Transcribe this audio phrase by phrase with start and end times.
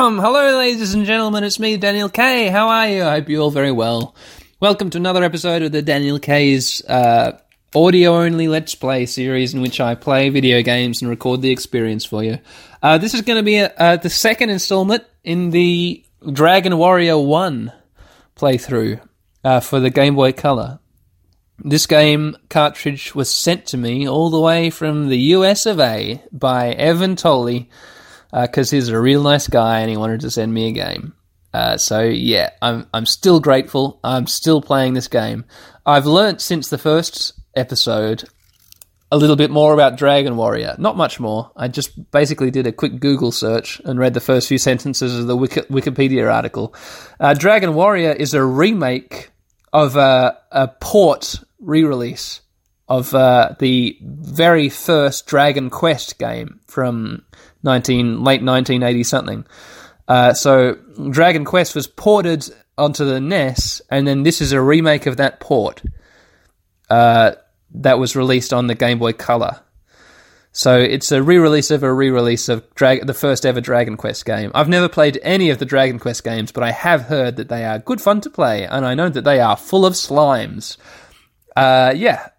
[0.00, 2.46] Hello, ladies and gentlemen, it's me, Daniel K.
[2.46, 3.02] How are you?
[3.02, 4.14] I hope you're all very well.
[4.60, 7.36] Welcome to another episode of the Daniel K's uh,
[7.74, 12.04] audio only Let's Play series in which I play video games and record the experience
[12.04, 12.38] for you.
[12.80, 17.18] Uh, this is going to be a, uh, the second installment in the Dragon Warrior
[17.18, 17.72] 1
[18.36, 19.00] playthrough
[19.42, 20.78] uh, for the Game Boy Color.
[21.58, 26.22] This game cartridge was sent to me all the way from the US of A
[26.30, 27.68] by Evan Tolley
[28.32, 31.14] because uh, he's a real nice guy and he wanted to send me a game.
[31.52, 34.00] Uh, so yeah, I'm I'm still grateful.
[34.04, 35.44] I'm still playing this game.
[35.86, 38.28] I've learnt since the first episode
[39.10, 40.76] a little bit more about Dragon Warrior.
[40.78, 41.50] Not much more.
[41.56, 45.26] I just basically did a quick Google search and read the first few sentences of
[45.26, 46.74] the Wiki- Wikipedia article.
[47.18, 49.30] Uh, Dragon Warrior is a remake
[49.72, 52.42] of a, a port re-release
[52.88, 57.24] of uh, the very first Dragon Quest game from
[57.68, 59.46] 19 late 1980 something.
[60.08, 60.74] Uh, so
[61.10, 62.48] Dragon Quest was ported
[62.78, 65.82] onto the NES, and then this is a remake of that port
[66.88, 67.32] uh,
[67.74, 69.60] that was released on the Game Boy Color.
[70.52, 74.50] So it's a re-release of a re-release of the first ever Dragon Quest game.
[74.54, 77.64] I've never played any of the Dragon Quest games, but I have heard that they
[77.64, 80.78] are good fun to play, and I know that they are full of slimes.
[81.54, 82.30] Uh, yeah,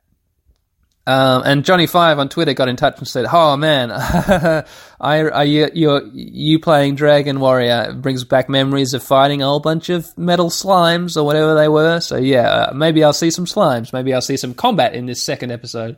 [1.10, 4.64] um, and Johnny Five on Twitter got in touch and said, "Oh man, I,
[5.00, 10.16] I you you playing Dragon Warrior brings back memories of fighting a whole bunch of
[10.20, 12.00] metal slimes or whatever they were.
[12.00, 13.92] So yeah, uh, maybe I'll see some slimes.
[13.92, 15.98] Maybe I'll see some combat in this second episode.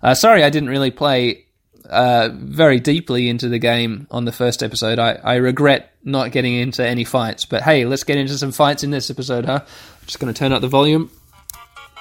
[0.00, 1.46] Uh, sorry, I didn't really play
[1.90, 5.00] uh, very deeply into the game on the first episode.
[5.00, 7.46] I, I regret not getting into any fights.
[7.46, 9.60] But hey, let's get into some fights in this episode, huh?
[9.64, 11.10] I'm just going to turn up the volume.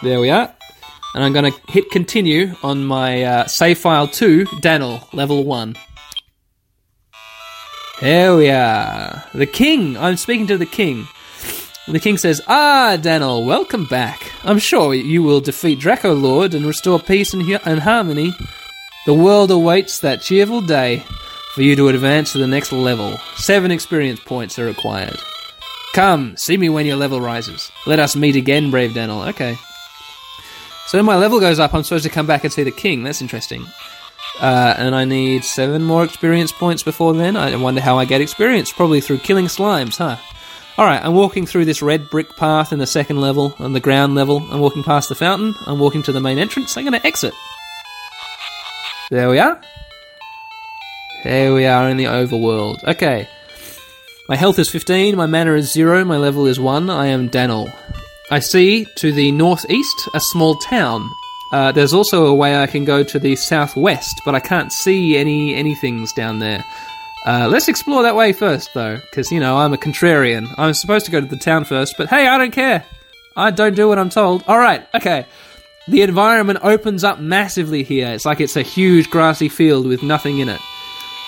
[0.03, 0.53] There we are
[1.14, 5.76] and I'm going to hit continue on my uh, save file 2, Daniel, level 1.
[8.00, 9.23] Here we are.
[9.34, 9.98] The king.
[9.98, 11.08] I'm speaking to the king.
[11.88, 14.31] The king says, Ah, Daniel, welcome back.
[14.44, 18.34] I'm sure you will defeat Draco Lord and restore peace and, and harmony.
[19.06, 21.03] The world awaits that cheerful day
[21.53, 23.18] for you to advance to the next level.
[23.35, 25.18] Seven experience points are required.
[25.94, 27.69] Come, see me when your level rises.
[27.85, 29.24] Let us meet again, brave Daniel.
[29.24, 29.58] Okay.
[30.88, 33.03] So when my level goes up, I'm supposed to come back and see the king.
[33.03, 33.66] That's interesting.
[34.40, 37.38] Uh, and I need seven more experience points before then.
[37.38, 38.72] I wonder how I get experience.
[38.72, 40.18] Probably through killing slimes, huh?
[40.80, 44.16] Alright, I'm walking through this red brick path in the second level, on the ground
[44.16, 44.38] level.
[44.52, 45.53] I'm walking past the fountain.
[45.68, 46.75] I'm walking to the main entrance.
[46.75, 47.34] I'm going to exit.
[49.12, 49.62] There we are.
[51.24, 52.84] There we are in the overworld.
[52.84, 53.28] Okay.
[54.30, 56.90] My health is 15, my mana is 0, my level is 1.
[56.90, 57.70] I am Daniel.
[58.31, 61.12] I see to the northeast a small town.
[61.52, 65.18] Uh, there's also a way I can go to the southwest, but I can't see
[65.18, 66.64] any anythings down there.
[67.25, 70.47] Uh, let's explore that way first, though, because you know I'm a contrarian.
[70.58, 72.86] I'm supposed to go to the town first, but hey, I don't care.
[73.36, 74.46] I don't do what I'm told.
[74.47, 75.25] All right, okay.
[75.90, 78.08] The environment opens up massively here.
[78.14, 80.62] It's like it's a huge grassy field with nothing in it.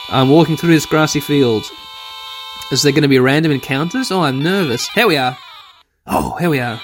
[0.08, 1.66] I'm walking through this grassy field.
[2.72, 4.10] Is there going to be random encounters?
[4.10, 4.88] Oh, I'm nervous.
[4.92, 5.38] Here we are.
[6.08, 6.80] Oh, here we are.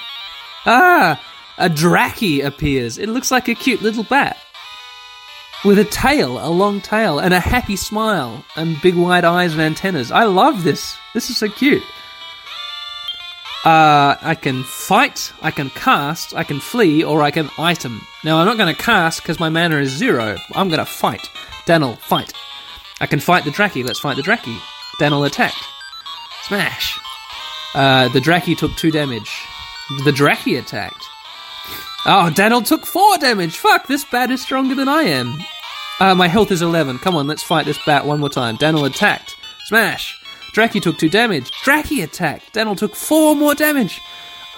[0.66, 1.20] Ah,
[1.58, 2.98] a Dracky appears.
[2.98, 4.36] It looks like a cute little bat.
[5.64, 9.60] With a tail, a long tail, and a happy smile, and big wide eyes and
[9.60, 10.10] antennas.
[10.10, 10.96] I love this.
[11.12, 11.82] This is so cute.
[13.62, 18.00] Uh, I can fight, I can cast, I can flee, or I can item.
[18.24, 20.38] Now, I'm not going to cast because my mana is zero.
[20.54, 21.28] I'm going to fight.
[21.66, 22.32] Daniel, fight.
[23.02, 23.84] I can fight the Dracky.
[23.84, 24.58] Let's fight the Dracky.
[24.98, 25.62] Daniel attacked.
[26.44, 26.98] Smash.
[27.74, 29.30] Uh, the Dracky took two damage.
[30.04, 31.04] The Dracky attacked.
[32.06, 33.58] Oh, Daniel took four damage.
[33.58, 35.36] Fuck, this bat is stronger than I am.
[35.98, 36.98] Uh, my health is 11.
[37.00, 38.56] Come on, let's fight this bat one more time.
[38.56, 39.36] Daniel attacked.
[39.66, 40.16] Smash.
[40.54, 41.50] Dracky took two damage.
[41.64, 42.52] Dracky attacked.
[42.52, 44.00] Daniel took four more damage.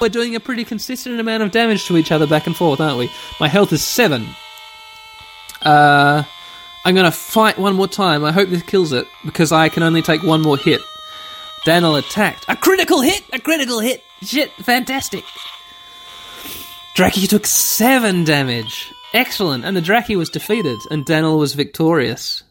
[0.01, 2.99] We're doing a pretty consistent amount of damage to each other back and forth, aren't
[2.99, 3.11] we?
[3.41, 4.27] My health is 7.
[5.63, 6.25] Uh,
[6.85, 8.25] I'm gonna fight one more time.
[8.25, 10.81] I hope this kills it, because I can only take one more hit.
[11.65, 12.45] Daniel attacked.
[12.49, 13.23] A critical hit!
[13.33, 14.05] A critical hit!
[14.25, 15.25] Shit, fantastic.
[16.97, 18.93] Dracky took seven damage.
[19.15, 19.65] Excellent.
[19.65, 22.43] And the Dracky was defeated, and Daniel was victorious.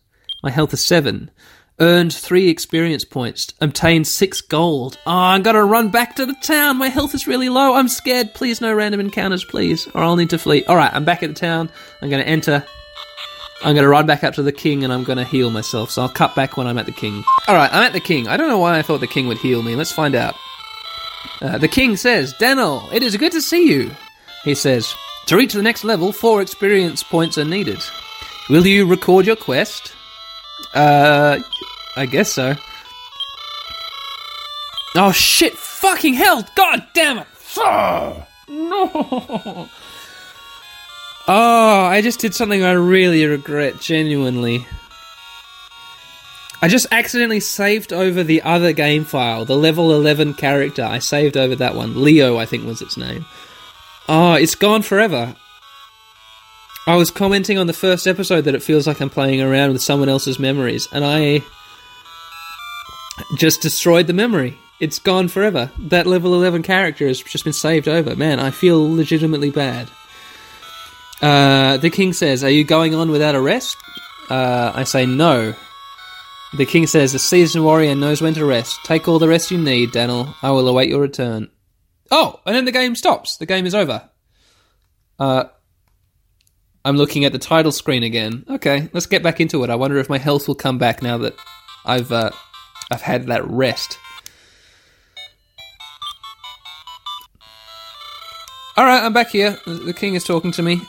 [0.44, 1.32] My health is seven.
[1.80, 3.54] Earned three experience points.
[3.60, 4.98] Obtained six gold.
[5.08, 6.78] Oh, I'm gonna run back to the town.
[6.78, 7.76] My health is really low.
[7.76, 8.34] I'm scared.
[8.34, 9.88] Please, no random encounters, please.
[9.96, 10.64] Or I'll need to flee.
[10.68, 11.72] Alright, I'm back at the town.
[12.02, 12.64] I'm gonna enter.
[13.64, 15.92] I'm to run back up to the king and I'm to heal myself.
[15.92, 17.24] So I'll cut back when I'm at the king.
[17.48, 18.28] All right, I'm at the king.
[18.28, 19.76] I don't know why I thought the king would heal me.
[19.76, 20.36] Let's find out.
[21.42, 23.92] Uh, the king says, Daniel, it is good to see you.
[24.44, 24.94] He says,
[25.28, 27.80] To reach the next level, four experience points are needed.
[28.50, 29.94] Will you record your quest?
[30.74, 31.40] Uh,
[31.96, 32.56] I guess so.
[34.96, 35.54] Oh shit!
[35.54, 36.46] Fucking hell!
[36.56, 37.28] God damn it!
[38.50, 39.70] No!
[41.28, 44.66] Oh, I just did something I really regret, genuinely.
[46.62, 50.84] I just accidentally saved over the other game file, the level 11 character.
[50.84, 52.04] I saved over that one.
[52.04, 53.26] Leo, I think was its name.
[54.08, 55.36] Oh, it's gone forever.
[56.86, 59.82] I was commenting on the first episode that it feels like I'm playing around with
[59.82, 61.44] someone else's memories, and I
[63.38, 64.58] just destroyed the memory.
[64.80, 65.72] It's gone forever.
[65.78, 68.16] That level 11 character has just been saved over.
[68.16, 69.90] Man, I feel legitimately bad.
[71.22, 73.78] Uh, the king says, Are you going on without a rest?
[74.30, 75.54] Uh, I say, No.
[76.54, 78.80] The king says, A seasoned warrior knows when to rest.
[78.84, 80.36] Take all the rest you need, Daniel.
[80.42, 81.50] I will await your return.
[82.12, 83.38] Oh, and then the game stops.
[83.38, 84.10] The game is over.
[85.18, 85.46] Uh,
[86.84, 88.44] I'm looking at the title screen again.
[88.50, 89.70] Okay, let's get back into it.
[89.70, 91.36] I wonder if my health will come back now that
[91.86, 92.32] I've uh,
[92.92, 93.98] I've had that rest.
[98.76, 99.58] All right, I'm back here.
[99.66, 100.82] The king is talking to me.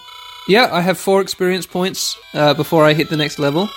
[0.49, 3.69] Yeah, I have four experience points uh, before I hit the next level.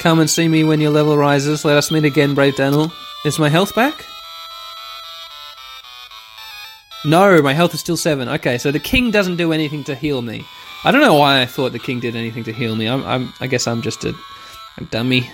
[0.00, 1.62] Come and see me when your level rises.
[1.62, 2.90] Let us meet again, brave Daniel.
[3.26, 4.06] Is my health back?
[7.04, 8.26] No, my health is still seven.
[8.26, 10.46] Okay, so the king doesn't do anything to heal me.
[10.84, 12.86] I don't know why I thought the king did anything to heal me.
[12.86, 14.14] I'm, I'm I guess I'm just a,
[14.78, 15.30] a dummy.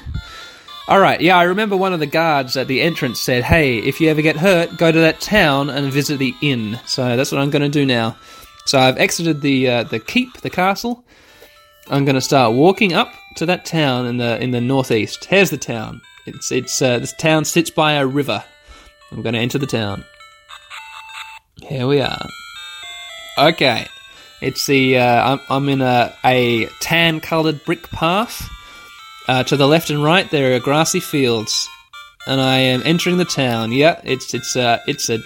[0.88, 4.00] All right, yeah, I remember one of the guards at the entrance said, "Hey, if
[4.00, 7.40] you ever get hurt, go to that town and visit the inn." So that's what
[7.40, 8.16] I'm going to do now.
[8.64, 11.04] So I've exited the uh, the keep, the castle.
[11.88, 15.26] I'm going to start walking up to that town in the in the northeast.
[15.26, 16.00] Here's the town.
[16.26, 18.42] It's it's uh, this town sits by a river.
[19.12, 20.04] I'm going to enter the town.
[21.62, 22.26] Here we are.
[23.38, 23.86] Okay,
[24.40, 28.48] it's the uh, I'm I'm in a a tan coloured brick path.
[29.28, 31.68] Uh, to the left and right there are grassy fields,
[32.28, 33.72] and I am entering the town.
[33.72, 35.18] Yeah, it's it's uh, it's a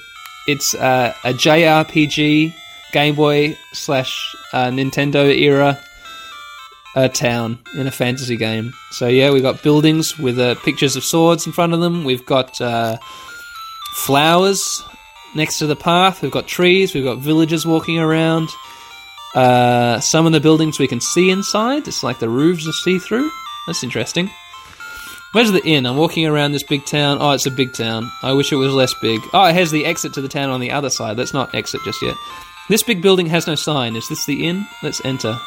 [0.47, 2.55] it's uh, a JRPG
[2.93, 5.79] Game Boy slash uh, Nintendo era
[6.97, 8.73] uh, town in a fantasy game.
[8.93, 12.05] So yeah, we've got buildings with uh, pictures of swords in front of them.
[12.05, 12.99] We've got uh,
[13.93, 14.83] flowers
[15.35, 16.23] next to the path.
[16.23, 16.95] We've got trees.
[16.95, 18.49] We've got villagers walking around.
[19.35, 21.87] Uh, some of the buildings we can see inside.
[21.87, 23.31] It's like the roofs are see through.
[23.67, 24.31] That's interesting.
[25.33, 25.87] Where's the inn?
[25.87, 27.19] I'm walking around this big town.
[27.21, 28.11] Oh, it's a big town.
[28.23, 29.21] I wish it was less big.
[29.33, 31.17] Oh, it has the exit to the town on the other side.
[31.17, 32.17] Let's not exit just yet.
[32.69, 33.95] This big building has no sign.
[33.95, 34.67] Is this the inn?
[34.83, 35.39] Let's enter.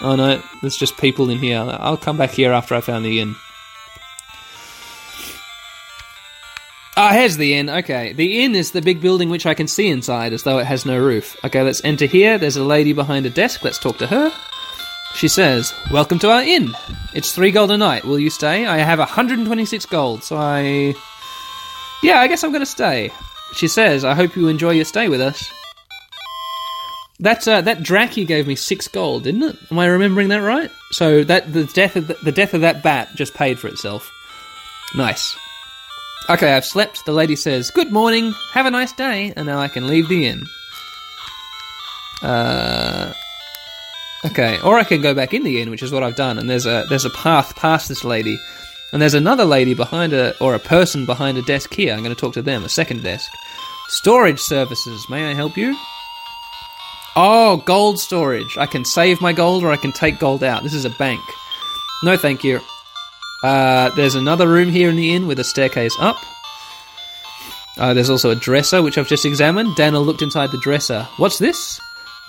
[0.00, 1.58] Oh no, there's just people in here.
[1.58, 3.34] I'll come back here after I found the inn.
[6.96, 7.70] Ah, here's the inn.
[7.70, 10.66] Okay, the inn is the big building which I can see inside as though it
[10.66, 11.36] has no roof.
[11.44, 12.38] Okay, let's enter here.
[12.38, 13.62] There's a lady behind a desk.
[13.62, 14.32] Let's talk to her.
[15.14, 16.74] She says, Welcome to our inn.
[17.14, 18.04] It's three gold a night.
[18.04, 18.66] Will you stay?
[18.66, 20.94] I have 126 gold, so I.
[22.02, 23.12] Yeah, I guess I'm going to stay.
[23.54, 25.52] She says, I hope you enjoy your stay with us.
[27.20, 29.56] That uh, that Dracky gave me six gold, didn't it?
[29.72, 30.70] Am I remembering that right?
[30.92, 34.12] So that the death of the, the death of that bat just paid for itself.
[34.94, 35.36] Nice.
[36.30, 37.04] Okay, I've slept.
[37.06, 38.32] The lady says, "Good morning.
[38.52, 40.44] Have a nice day," and now I can leave the inn.
[42.22, 43.12] Uh,
[44.24, 46.38] okay, or I can go back in the inn, which is what I've done.
[46.38, 48.38] And there's a there's a path past this lady,
[48.92, 51.94] and there's another lady behind a or a person behind a desk here.
[51.94, 52.62] I'm going to talk to them.
[52.62, 53.28] A second desk.
[53.88, 55.04] Storage services.
[55.10, 55.76] May I help you?
[57.20, 58.56] Oh, gold storage.
[58.56, 60.62] I can save my gold or I can take gold out.
[60.62, 61.20] This is a bank.
[62.04, 62.60] No, thank you.
[63.42, 66.16] Uh, there's another room here in the inn with a staircase up.
[67.76, 69.74] Uh, there's also a dresser, which I've just examined.
[69.74, 71.08] Daniel looked inside the dresser.
[71.16, 71.80] What's this?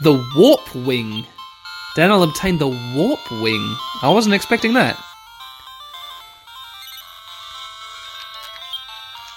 [0.01, 1.24] The warp wing.
[1.96, 3.75] Daniel obtained the warp wing.
[4.01, 5.00] I wasn't expecting that.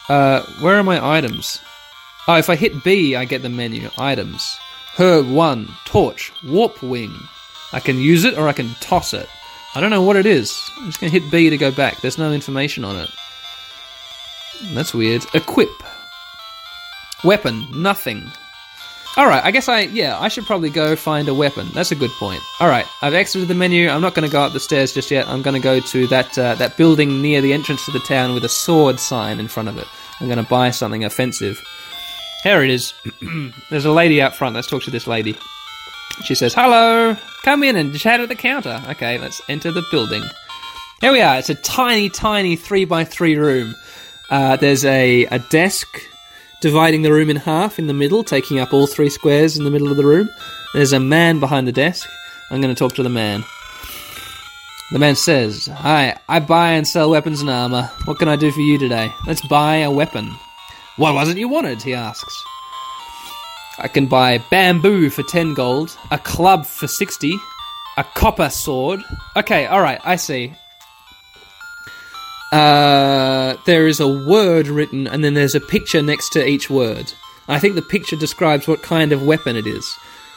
[0.09, 1.61] Uh, where are my items?
[2.27, 3.91] Oh, if I hit B, I get the menu.
[3.99, 4.57] Items.
[4.97, 7.15] Herb 1, Torch, Warp Wing.
[7.73, 9.29] I can use it or I can toss it.
[9.75, 10.71] I don't know what it is.
[10.77, 12.01] I'm just going to hit B to go back.
[12.03, 13.11] There's no information on it.
[14.75, 15.25] That's weird.
[15.35, 15.71] Equip.
[17.25, 18.31] Weapon, nothing.
[19.17, 21.69] Alright, I guess I, yeah, I should probably go find a weapon.
[21.75, 22.41] That's a good point.
[22.61, 23.89] Alright, I've exited the menu.
[23.89, 25.29] I'm not going to go up the stairs just yet.
[25.29, 28.35] I'm going to go to that, uh, that building near the entrance to the town
[28.35, 29.87] with a sword sign in front of it.
[30.21, 31.63] I'm going to buy something offensive.
[32.43, 32.93] Here it is.
[33.71, 34.55] There's a lady out front.
[34.55, 35.37] Let's talk to this lady.
[36.25, 38.83] She says, Hello, come in and chat at the counter.
[38.89, 40.23] Okay, let's enter the building.
[41.01, 41.39] Here we are.
[41.39, 43.75] It's a tiny, tiny 3 by 3 room.
[44.31, 45.87] Uh, there's a, a desk
[46.61, 49.71] dividing the room in half in the middle, taking up all three squares in the
[49.71, 50.31] middle of the room.
[50.75, 52.09] There's a man behind the desk.
[52.51, 53.45] I'm going to talk to the man.
[54.93, 57.91] The man says, Hi, I buy and sell weapons and armor.
[58.05, 59.11] What can I do for you today?
[59.27, 60.31] Let's buy a weapon.
[60.97, 61.83] What was it you wanted?
[61.83, 62.45] he asks.
[63.79, 67.39] I can buy bamboo for 10 gold, a club for 60,
[67.97, 69.03] a copper sword.
[69.37, 70.55] Okay, alright, I see.
[72.53, 77.13] Uh, there is a word written, and then there's a picture next to each word.
[77.49, 79.91] I think the picture describes what kind of weapon it is.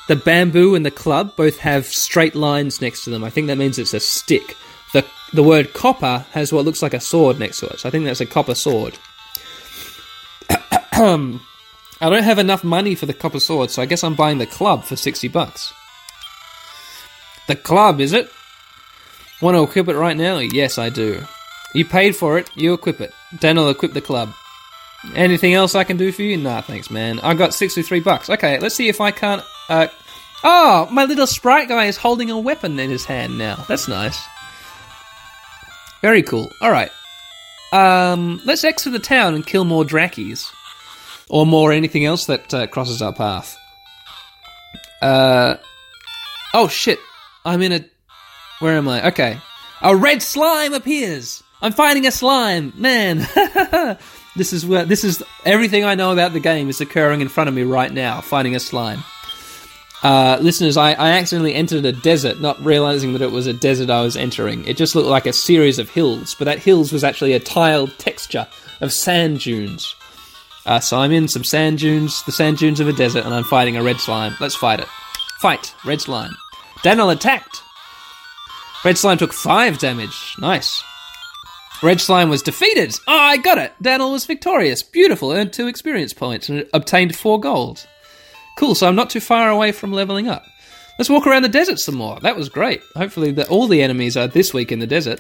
[0.08, 3.24] The bamboo and the club both have straight lines next to them.
[3.24, 4.56] I think that means it's a stick.
[4.94, 7.80] The the word copper has what looks like a sword next to it.
[7.80, 8.98] So I think that's a copper sword.
[12.02, 14.46] I don't have enough money for the copper sword, so I guess I'm buying the
[14.46, 15.74] club for 60 bucks.
[17.48, 18.32] The club, is it?
[19.42, 20.38] Want to equip it right now?
[20.38, 21.22] Yes, I do.
[21.74, 23.14] You paid for it, you equip it.
[23.40, 24.34] Dan will equip the club.
[25.16, 26.38] Anything else I can do for you?
[26.38, 27.20] Nah, thanks, man.
[27.20, 28.30] I got 63 bucks.
[28.30, 29.44] Okay, let's see if I can't.
[29.68, 29.88] Uh...
[30.46, 33.66] Oh, my little sprite guy is holding a weapon in his hand now.
[33.68, 34.22] That's nice.
[36.02, 36.52] Very cool.
[36.62, 36.92] Alright.
[37.74, 40.55] Um, let's exit the town and kill more Drackies.
[41.30, 43.58] Or more anything else that uh, crosses our path.
[45.02, 45.56] Uh.
[46.54, 47.00] Oh, shit.
[47.44, 47.86] I'm in a.
[48.60, 49.08] Where am I?
[49.10, 49.40] Okay.
[49.82, 51.44] A red slime appears!
[51.62, 53.18] I'm fighting a slime, man.
[54.36, 57.50] this is where this is everything I know about the game is occurring in front
[57.50, 58.22] of me right now.
[58.22, 59.04] Fighting a slime.
[60.04, 63.90] Uh, listeners, I, I accidentally entered a desert, not realizing that it was a desert
[63.90, 64.64] I was entering.
[64.66, 67.98] It just looked like a series of hills, but that hills was actually a tiled
[67.98, 68.48] texture
[68.82, 69.96] of sand dunes.
[70.66, 73.44] Uh, so I'm in some sand dunes, the sand dunes of a desert, and I'm
[73.44, 74.36] fighting a red slime.
[74.40, 74.88] Let's fight it.
[75.40, 76.36] Fight, red slime.
[76.82, 77.62] Daniel attacked.
[78.84, 80.36] Red slime took five damage.
[80.40, 80.84] Nice.
[81.84, 82.96] Red Slime was defeated.
[83.08, 83.74] Oh, I got it.
[83.82, 84.82] Daniel was victorious.
[84.82, 85.32] Beautiful.
[85.32, 87.86] Earned two experience points and obtained four gold.
[88.58, 88.76] Cool.
[88.76, 90.46] So I'm not too far away from leveling up.
[90.98, 92.20] Let's walk around the desert some more.
[92.22, 92.82] That was great.
[92.96, 95.20] Hopefully, the, all the enemies are this week in the desert.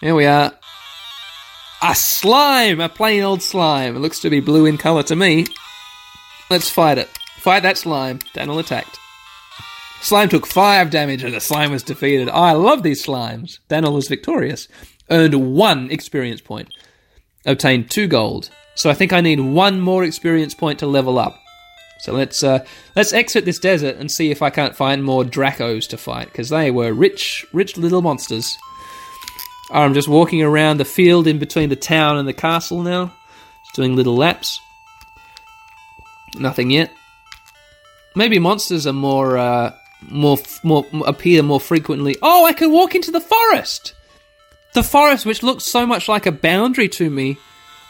[0.00, 0.52] Here we are.
[1.82, 3.96] A slime, a plain old slime.
[3.96, 5.46] It looks to be blue in color to me.
[6.50, 7.08] Let's fight it.
[7.38, 8.20] Fight that slime.
[8.32, 8.98] Daniel attacked.
[10.00, 12.28] Slime took five damage and the slime was defeated.
[12.28, 13.58] I love these slimes.
[13.68, 14.68] Daniel was victorious.
[15.10, 16.68] Earned one experience point.
[17.44, 18.50] Obtained two gold.
[18.74, 21.42] So I think I need one more experience point to level up.
[22.00, 22.64] So let's uh,
[22.94, 26.50] let's exit this desert and see if I can't find more Dracos to fight because
[26.50, 28.56] they were rich, rich little monsters.
[29.70, 33.12] I'm just walking around the field in between the town and the castle now,
[33.64, 34.60] just doing little laps.
[36.36, 36.92] Nothing yet.
[38.14, 39.74] Maybe monsters are more uh,
[40.08, 42.16] more more appear more frequently.
[42.22, 43.94] Oh, I can walk into the forest.
[44.74, 47.38] The forest, which looks so much like a boundary to me,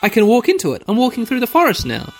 [0.02, 0.82] I can walk into it.
[0.88, 2.12] I'm walking through the forest now.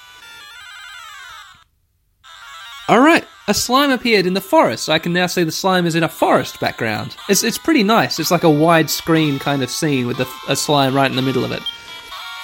[2.89, 4.89] All right, a slime appeared in the forest.
[4.89, 7.17] I can now see the slime is in a forest background.
[7.29, 8.19] It's it's pretty nice.
[8.19, 11.23] It's like a wide screen kind of scene with a, a slime right in the
[11.23, 11.63] middle of it.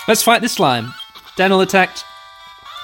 [0.06, 0.92] Let's fight this slime.
[1.36, 2.04] Daniel attacked.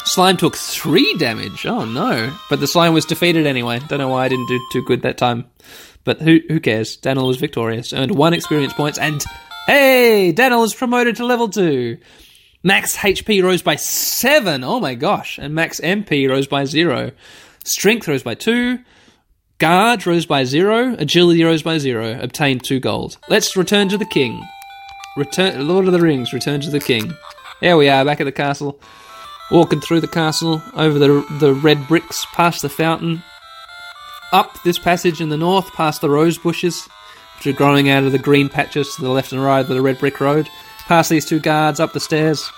[0.04, 1.66] Slime took three damage.
[1.66, 2.34] Oh no!
[2.48, 3.80] But the slime was defeated anyway.
[3.88, 5.44] Don't know why I didn't do too good that time.
[6.04, 6.96] But who who cares?
[6.96, 9.22] Daniel was victorious, earned one experience points, and
[9.66, 11.98] hey, Daniel is promoted to level two.
[12.62, 14.64] Max HP rose by seven.
[14.64, 15.38] Oh my gosh!
[15.38, 17.12] And max MP rose by zero.
[17.64, 18.80] Strength rose by two.
[19.58, 20.94] Guard rose by zero.
[20.98, 22.18] Agility rose by zero.
[22.20, 23.18] Obtained two gold.
[23.28, 24.40] Let's return to the king.
[25.16, 26.32] Return, Lord of the Rings.
[26.32, 27.12] Return to the king.
[27.60, 28.80] Here we are, back at the castle.
[29.50, 33.22] Walking through the castle, over the the red bricks, past the fountain,
[34.30, 36.86] up this passage in the north, past the rose bushes,
[37.36, 39.80] which are growing out of the green patches to the left and right of the
[39.80, 40.48] red brick road,
[40.86, 42.50] past these two guards, up the stairs,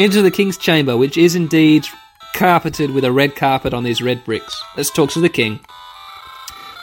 [0.00, 1.86] into the king's chamber, which is indeed
[2.34, 4.60] carpeted with a red carpet on these red bricks.
[4.76, 5.60] Let's talk to the king.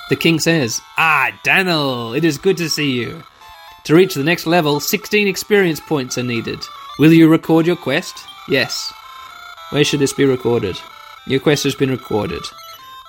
[0.10, 3.24] The king says, Ah, Daniel, it is good to see you.
[3.86, 6.60] To reach the next level, 16 experience points are needed.
[7.00, 8.16] Will you record your quest?
[8.48, 8.92] Yes.
[9.70, 10.78] Where should this be recorded?
[11.28, 12.42] Your quest has been recorded.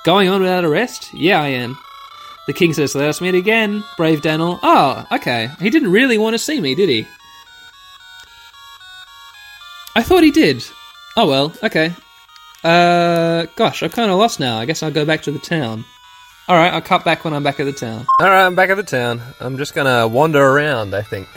[0.05, 1.13] Going on without a rest?
[1.15, 1.79] Yeah, I am.
[2.47, 4.59] The king says, Let us meet again, brave Daniel.
[4.63, 5.51] Oh, okay.
[5.61, 7.07] He didn't really want to see me, did he?
[9.95, 10.65] I thought he did.
[11.17, 11.95] Oh well, okay.
[12.65, 14.59] Uh, gosh, I'm kind of lost now.
[14.59, 15.85] I guess I'll go back to the town.
[16.49, 18.07] Alright, I'll cut back when I'm back at the town.
[18.21, 19.23] Alright, I'm back at the town.
[19.41, 21.29] I'm just gonna wander around, I think.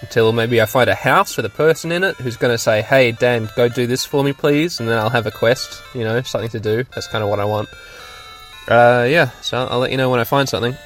[0.00, 3.12] Until maybe I find a house with a person in it who's gonna say, hey,
[3.12, 6.20] Dan, go do this for me, please, and then I'll have a quest, you know,
[6.22, 6.84] something to do.
[6.94, 7.68] That's kind of what I want.
[8.68, 10.76] Uh, yeah, so I'll let you know when I find something.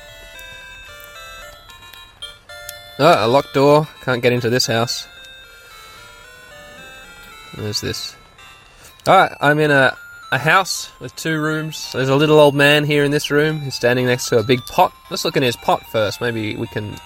[2.98, 3.86] Oh, a locked door.
[4.02, 5.06] Can't get into this house.
[7.56, 8.16] There's this.
[9.08, 9.96] Alright, I'm in a
[10.32, 11.92] a house with two rooms.
[11.92, 14.60] There's a little old man here in this room who's standing next to a big
[14.66, 14.92] pot.
[15.10, 16.20] Let's look in his pot first.
[16.20, 16.96] Maybe we can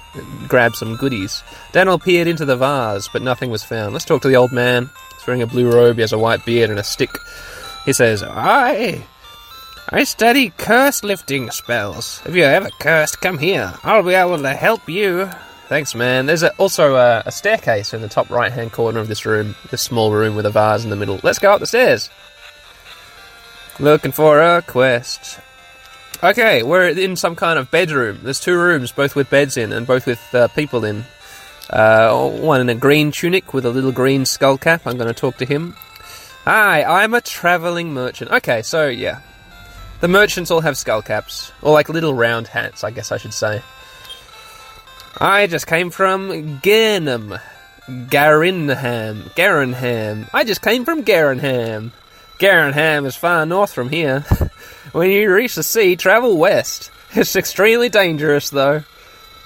[0.48, 1.42] grab some goodies.
[1.72, 3.92] Daniel peered into the vase, but nothing was found.
[3.92, 4.88] Let's talk to the old man.
[5.18, 7.10] He's wearing a blue robe, he has a white beard and a stick.
[7.84, 9.04] He says, I.
[9.90, 12.22] I study curse lifting spells.
[12.24, 13.74] If you're ever cursed, come here.
[13.82, 15.28] I'll be able to help you.
[15.70, 16.26] Thanks, man.
[16.26, 19.54] There's a, also a, a staircase in the top right hand corner of this room,
[19.70, 21.20] this small room with a vase in the middle.
[21.22, 22.10] Let's go up the stairs.
[23.78, 25.38] Looking for a quest.
[26.24, 28.18] Okay, we're in some kind of bedroom.
[28.24, 31.04] There's two rooms, both with beds in and both with uh, people in.
[31.70, 34.82] Uh, one in a green tunic with a little green skull cap.
[34.86, 35.76] I'm going to talk to him.
[36.46, 38.32] Hi, I'm a traveling merchant.
[38.32, 39.20] Okay, so yeah.
[40.00, 41.52] The merchants all have skull caps.
[41.62, 43.62] Or like little round hats, I guess I should say.
[45.22, 47.38] I just came from Gernham.
[47.86, 49.22] Garinham.
[49.34, 50.30] Garinham.
[50.32, 51.92] I just came from Garinham.
[52.38, 54.20] Garinham is far north from here.
[54.92, 56.90] when you reach the sea, travel west.
[57.12, 58.84] It's extremely dangerous, though.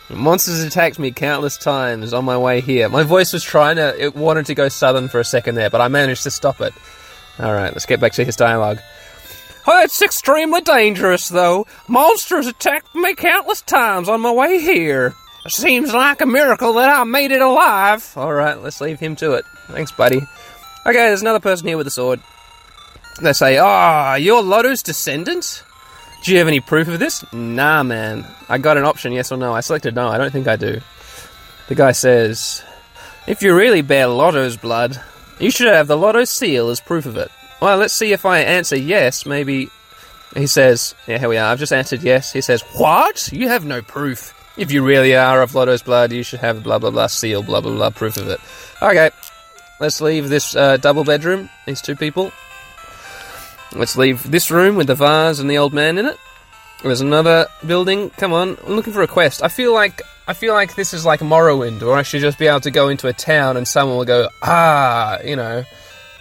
[0.09, 2.89] Monsters attacked me countless times on my way here.
[2.89, 5.81] My voice was trying to, it wanted to go southern for a second there, but
[5.81, 6.73] I managed to stop it.
[7.41, 8.79] Alright, let's get back to his dialogue.
[9.67, 11.67] Oh, it's extremely dangerous, though.
[11.89, 15.15] Monsters attacked me countless times on my way here.
[15.49, 18.13] Seems like a miracle that I made it alive.
[18.17, 19.45] Alright, let's leave him to it.
[19.69, 20.19] Thanks, buddy.
[20.87, 22.21] Okay, there's another person here with a sword.
[23.21, 25.63] They say, Ah, oh, you're Lotto's descendant?
[26.23, 27.25] Do you have any proof of this?
[27.33, 28.27] Nah, man.
[28.49, 29.53] I got an option, yes or no.
[29.53, 30.09] I selected no.
[30.09, 30.81] I don't think I do.
[31.69, 32.63] The guy says,
[33.27, 35.01] If you really bear Lotto's blood,
[35.39, 37.31] you should have the Lotto seal as proof of it.
[37.61, 39.27] Well, let's see if I answer yes.
[39.27, 39.69] Maybe.
[40.35, 41.53] He says, Yeah, here we are.
[41.53, 42.33] I've just answered yes.
[42.33, 43.31] He says, What?
[43.31, 44.33] You have no proof.
[44.57, 47.61] If you really are of Lotto's blood, you should have blah blah blah seal, blah
[47.61, 48.41] blah blah proof of it.
[48.81, 49.11] Okay,
[49.81, 52.31] let's leave this uh, double bedroom, these two people.
[53.73, 56.17] Let's leave this room with the vase and the old man in it.
[56.85, 58.11] There's another building.
[58.11, 59.43] Come on, I'm looking for a quest.
[59.43, 62.47] I feel like I feel like this is like Morrowind, or I should just be
[62.47, 65.65] able to go into a town and someone will go, ah, you know,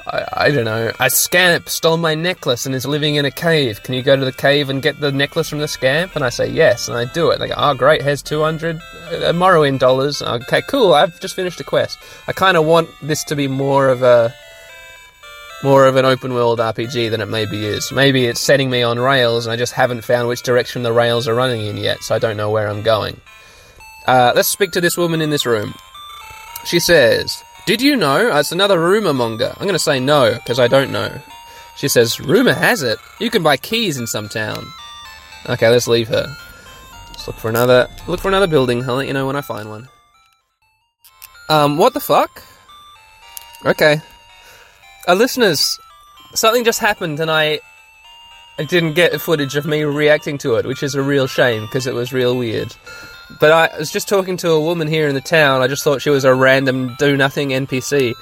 [0.08, 3.82] I, I, don't know, a scamp stole my necklace and is living in a cave.
[3.84, 6.16] Can you go to the cave and get the necklace from the scamp?
[6.16, 7.40] And I say yes, and I do it.
[7.40, 8.80] They go, oh great, here's 200 uh,
[9.34, 10.22] Morrowind dollars.
[10.22, 11.98] Okay, cool, I've just finished a quest.
[12.28, 14.34] I kind of want this to be more of a
[15.64, 17.90] more of an open world RPG than it maybe is.
[17.92, 21.26] Maybe it's setting me on rails and I just haven't found which direction the rails
[21.28, 23.20] are running in yet, so I don't know where I'm going.
[24.06, 25.74] Uh, let's speak to this woman in this room.
[26.66, 28.32] She says, did you know?
[28.32, 29.54] Uh, it's another rumour monger.
[29.56, 31.20] I'm going to say no, because I don't know.
[31.78, 33.00] She says, Rumour has it.
[33.20, 34.66] You can buy keys in some town.
[35.50, 36.28] Okay, let's leave her.
[37.10, 38.88] Let's look for another look for another building.
[38.88, 39.90] I'll let you know when I find one.
[41.50, 42.44] Um, what the fuck?
[43.66, 44.02] Okay.
[45.08, 45.78] Uh, listeners,
[46.34, 47.60] something just happened and I
[48.58, 51.88] I didn't get footage of me reacting to it, which is a real shame because
[51.88, 52.76] it was real weird.
[53.40, 55.62] But I was just talking to a woman here in the town.
[55.62, 58.14] I just thought she was a random do nothing NPC.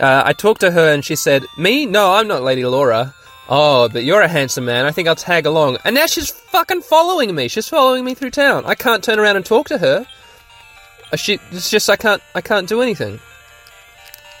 [0.00, 1.86] Uh, I talked to her and she said, Me?
[1.86, 3.14] No, I'm not Lady Laura.
[3.48, 4.86] Oh, but you're a handsome man.
[4.86, 5.78] I think I'll tag along.
[5.84, 7.48] And now she's fucking following me.
[7.48, 8.64] She's following me through town.
[8.66, 10.06] I can't turn around and talk to her.
[11.12, 12.22] Uh, she, it's just I can't.
[12.34, 13.20] I can't do anything.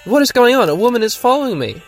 [0.04, 0.68] What is going on?
[0.68, 1.82] A woman is following me.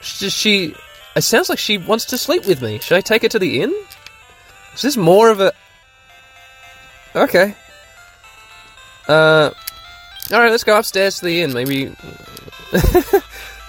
[0.00, 0.74] She, she.
[1.14, 2.78] It sounds like she wants to sleep with me.
[2.80, 3.74] Should I take her to the inn?
[4.74, 5.52] Is this more of a
[7.16, 7.54] Okay.
[9.08, 9.50] Uh,
[10.32, 11.52] all right, let's go upstairs to the inn.
[11.52, 11.94] Maybe,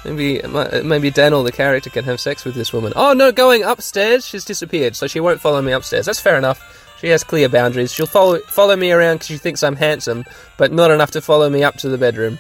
[0.04, 0.42] maybe,
[0.84, 2.94] maybe Daniel, the character, can have sex with this woman.
[2.96, 4.26] Oh no, going upstairs.
[4.26, 6.08] She's disappeared, so she won't follow me upstairs.
[6.08, 6.62] That's fair enough.
[7.00, 7.94] She has clear boundaries.
[7.94, 10.26] She'll follow follow me around because she thinks I'm handsome,
[10.58, 12.40] but not enough to follow me up to the bedroom.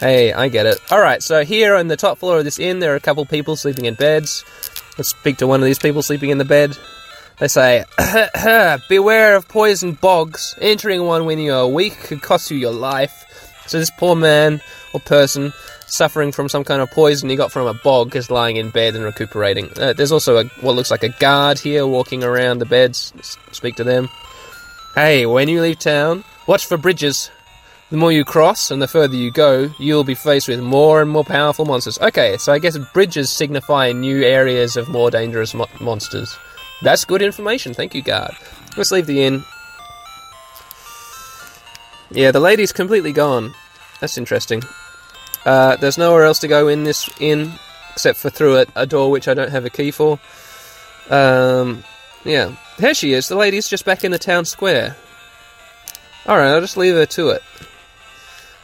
[0.00, 0.78] Hey, I get it.
[0.90, 3.24] All right, so here on the top floor of this inn, there are a couple
[3.26, 4.44] people sleeping in beds.
[4.96, 6.76] Let's speak to one of these people sleeping in the bed.
[7.40, 7.84] They say,
[8.88, 10.56] beware of poison bogs.
[10.60, 13.24] Entering one when you are weak could cost you your life.
[13.68, 14.60] So this poor man
[14.92, 15.52] or person
[15.86, 18.96] suffering from some kind of poison he got from a bog is lying in bed
[18.96, 19.70] and recuperating.
[19.78, 23.12] Uh, there's also a, what looks like a guard here walking around the beds.
[23.52, 24.08] speak to them.
[24.94, 27.30] Hey, when you leave town, watch for bridges.
[27.90, 31.10] The more you cross and the further you go, you'll be faced with more and
[31.10, 31.98] more powerful monsters.
[32.00, 36.36] Okay, so I guess bridges signify new areas of more dangerous mo- monsters.
[36.82, 37.74] That's good information.
[37.74, 38.32] Thank you, guard.
[38.76, 39.44] Let's leave the inn.
[42.10, 43.52] Yeah, the lady's completely gone.
[44.00, 44.62] That's interesting.
[45.44, 47.52] Uh, there's nowhere else to go in this inn
[47.92, 50.20] except for through a, a door which I don't have a key for.
[51.10, 51.82] Um,
[52.24, 53.28] yeah, here she is.
[53.28, 54.96] The lady's just back in the town square.
[56.26, 57.42] Alright, I'll just leave her to it.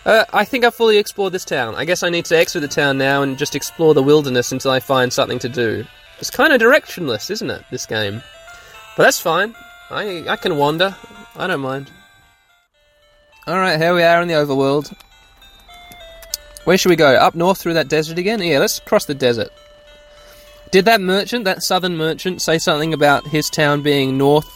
[0.04, 1.74] Uh, I think I've fully explored this town.
[1.74, 4.70] I guess I need to exit the town now and just explore the wilderness until
[4.70, 5.84] I find something to do.
[6.24, 7.64] It's kind of directionless, isn't it?
[7.70, 8.22] This game,
[8.96, 9.54] but that's fine.
[9.90, 10.96] I I can wander.
[11.36, 11.90] I don't mind.
[13.46, 14.96] All right, here we are in the overworld.
[16.64, 17.14] Where should we go?
[17.14, 18.40] Up north through that desert again?
[18.40, 19.50] Yeah, let's cross the desert.
[20.70, 24.48] Did that merchant, that southern merchant, say something about his town being north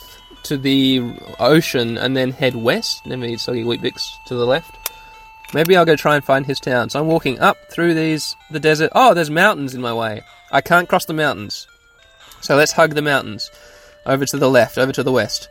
[0.44, 1.02] to the
[1.38, 3.04] ocean and then head west?
[3.04, 4.77] Never eat soggy Weet-Bix to the left.
[5.54, 6.90] Maybe I'll go try and find his town.
[6.90, 8.90] So I'm walking up through these the desert.
[8.94, 10.22] Oh, there's mountains in my way.
[10.52, 11.66] I can't cross the mountains.
[12.40, 13.50] So let's hug the mountains.
[14.06, 15.48] Over to the left, over to the west.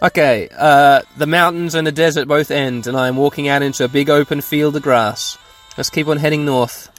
[0.00, 3.88] Okay, uh, the mountains and the desert both end, and I'm walking out into a
[3.88, 5.36] big open field of grass.
[5.76, 6.94] Let's keep on heading north.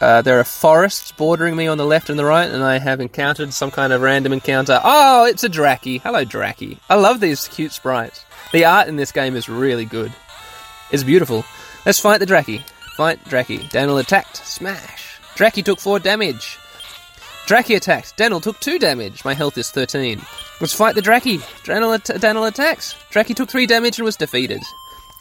[0.00, 3.00] Uh, there are forests bordering me on the left and the right, and I have
[3.00, 4.80] encountered some kind of random encounter.
[4.82, 6.00] Oh, it's a Dracky.
[6.00, 6.78] Hello, Dracky.
[6.88, 8.24] I love these cute sprites.
[8.52, 10.12] The art in this game is really good.
[10.90, 11.44] It's beautiful.
[11.84, 12.62] Let's fight the Dracky.
[12.96, 13.68] Fight Dracky.
[13.70, 14.36] Daniel attacked.
[14.38, 15.18] Smash.
[15.36, 16.58] Dracky took 4 damage.
[17.46, 18.16] Dracky attacked.
[18.16, 19.24] Daniel took 2 damage.
[19.24, 20.20] My health is 13.
[20.60, 21.42] Let's fight the Dracky.
[21.64, 22.94] Daniel, at- Daniel attacks.
[23.10, 24.62] Dracky took 3 damage and was defeated.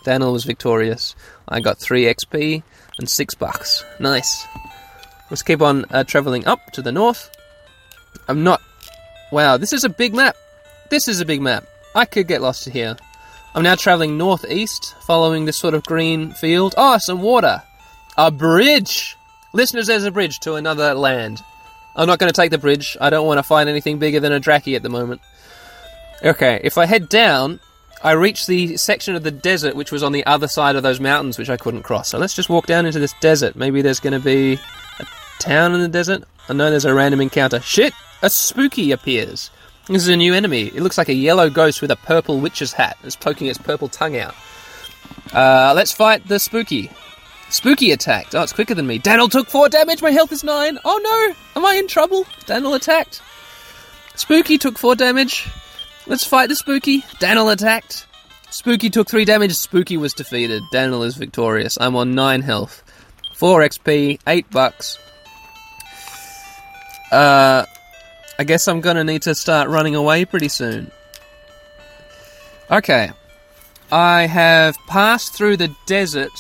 [0.04, 1.16] Daniel was victorious.
[1.48, 2.64] I got 3 XP
[2.98, 3.84] and 6 bucks.
[4.00, 4.46] Nice.
[5.30, 7.30] Let's keep on uh, traveling up to the north.
[8.28, 8.62] I'm not.
[9.32, 10.36] Wow, this is a big map.
[10.90, 11.66] This is a big map.
[11.94, 12.96] I could get lost here.
[13.58, 16.76] I'm now traveling northeast, following this sort of green field.
[16.78, 17.64] Oh, some water.
[18.16, 19.18] A bridge.
[19.52, 21.42] Listeners, there's a bridge to another land.
[21.96, 22.96] I'm not going to take the bridge.
[23.02, 25.22] I don't want to find anything bigger than a Dracky at the moment.
[26.24, 27.60] Okay, if I head down,
[28.04, 31.00] I reach the section of the desert which was on the other side of those
[31.00, 32.10] mountains which I couldn't cross.
[32.12, 33.56] So let's just walk down into this desert.
[33.56, 34.60] Maybe there's going to be
[35.00, 35.06] a
[35.40, 36.26] town in the desert.
[36.48, 37.60] I know there's a random encounter.
[37.62, 37.96] Shit!
[38.22, 39.50] A spooky appears.
[39.88, 40.64] This is a new enemy.
[40.68, 42.98] It looks like a yellow ghost with a purple witch's hat.
[43.04, 44.36] It's poking its purple tongue out.
[45.34, 46.92] Uh, let's fight the spooky.
[47.50, 48.36] Spooky attacked.
[48.36, 48.98] Oh, it's quicker than me.
[48.98, 50.02] Daniel took four damage.
[50.02, 50.78] My health is nine.
[50.84, 51.60] Oh no!
[51.60, 52.26] Am I in trouble?
[52.46, 53.22] Daniel attacked.
[54.16, 55.48] Spooky took four damage.
[56.06, 57.06] Let's fight the Spooky.
[57.20, 58.06] Daniel attacked.
[58.50, 59.54] Spooky took three damage.
[59.54, 60.64] Spooky was defeated.
[60.72, 61.78] Daniel is victorious.
[61.80, 62.84] I'm on nine health.
[63.36, 64.20] Four XP.
[64.28, 64.98] Eight bucks.
[67.12, 67.66] Uh,
[68.40, 70.92] I guess I'm gonna need to start running away pretty soon.
[72.70, 73.12] Okay.
[73.92, 76.32] I have passed through the desert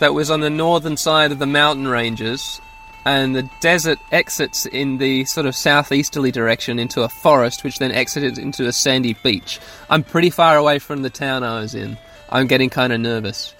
[0.00, 2.60] that was on the northern side of the mountain ranges,
[3.06, 7.92] and the desert exits in the sort of southeasterly direction into a forest, which then
[7.92, 9.60] exited into a sandy beach.
[9.88, 11.96] I'm pretty far away from the town I was in.
[12.28, 13.54] I'm getting kind of nervous.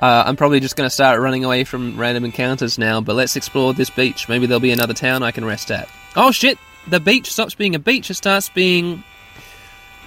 [0.00, 3.36] Uh, I'm probably just going to start running away from random encounters now, but let's
[3.36, 4.28] explore this beach.
[4.28, 5.88] Maybe there'll be another town I can rest at.
[6.16, 6.58] Oh shit!
[6.88, 9.04] The beach stops being a beach, it starts being.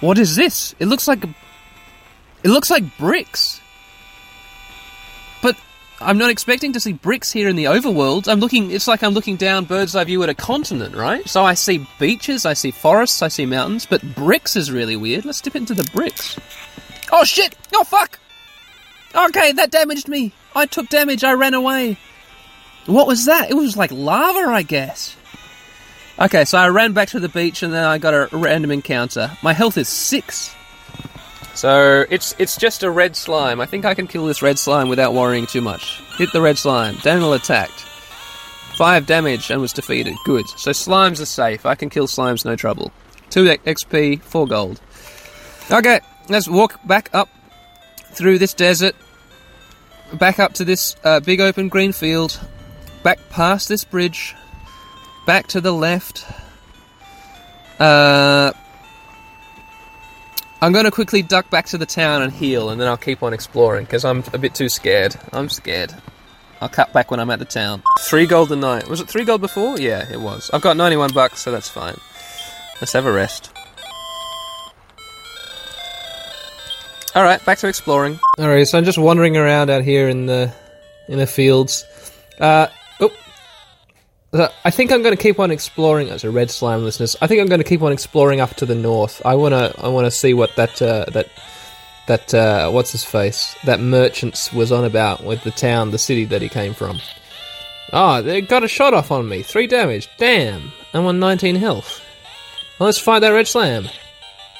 [0.00, 0.74] What is this?
[0.78, 1.24] It looks like.
[2.42, 3.60] It looks like bricks!
[5.42, 5.56] But
[6.00, 8.28] I'm not expecting to see bricks here in the overworld.
[8.28, 8.70] I'm looking.
[8.70, 11.26] It's like I'm looking down bird's eye view at a continent, right?
[11.28, 15.24] So I see beaches, I see forests, I see mountains, but bricks is really weird.
[15.24, 16.38] Let's dip into the bricks.
[17.10, 17.56] Oh shit!
[17.74, 18.18] Oh fuck!
[19.14, 20.32] Okay, that damaged me.
[20.54, 21.24] I took damage.
[21.24, 21.96] I ran away.
[22.84, 23.50] What was that?
[23.50, 25.16] It was like lava, I guess.
[26.18, 29.36] Okay, so I ran back to the beach and then I got a random encounter.
[29.42, 30.54] My health is six.
[31.54, 33.60] So it's it's just a red slime.
[33.60, 36.00] I think I can kill this red slime without worrying too much.
[36.16, 36.96] Hit the red slime.
[37.02, 37.80] Daniel attacked.
[38.76, 40.14] Five damage and was defeated.
[40.24, 40.46] Good.
[40.48, 41.64] So slimes are safe.
[41.66, 42.92] I can kill slimes no trouble.
[43.28, 44.80] Two XP, four gold.
[45.70, 47.28] Okay, let's walk back up
[48.12, 48.94] through this desert,
[50.14, 52.40] back up to this uh, big open green field,
[53.02, 54.34] back past this bridge,
[55.26, 56.24] back to the left.
[57.78, 58.52] Uh,
[60.62, 63.22] I'm going to quickly duck back to the town and heal, and then I'll keep
[63.22, 65.14] on exploring because I'm a bit too scared.
[65.32, 65.94] I'm scared.
[66.62, 67.82] I'll cut back when I'm at the town.
[68.00, 68.88] Three gold a night.
[68.88, 69.78] Was it three gold before?
[69.78, 70.50] Yeah, it was.
[70.54, 71.96] I've got 91 bucks, so that's fine.
[72.80, 73.50] Let's have a rest.
[77.14, 78.18] All right, back to exploring.
[78.38, 80.52] All right, so I'm just wandering around out here in the
[81.08, 81.84] in the fields.
[82.38, 82.66] Uh,
[84.32, 86.10] I think I'm going to keep on exploring.
[86.10, 88.66] As a red slime, listeners, I think I'm going to keep on exploring up to
[88.66, 89.22] the north.
[89.24, 91.28] I wanna I wanna see what that uh, that
[92.06, 96.24] that uh, what's his face that merchants was on about with the town, the city
[96.26, 96.98] that he came from.
[97.92, 99.42] Ah, they got a shot off on me.
[99.42, 100.08] Three damage.
[100.18, 102.02] Damn, I'm on 19 health.
[102.78, 103.88] Well, let's fight that red slam.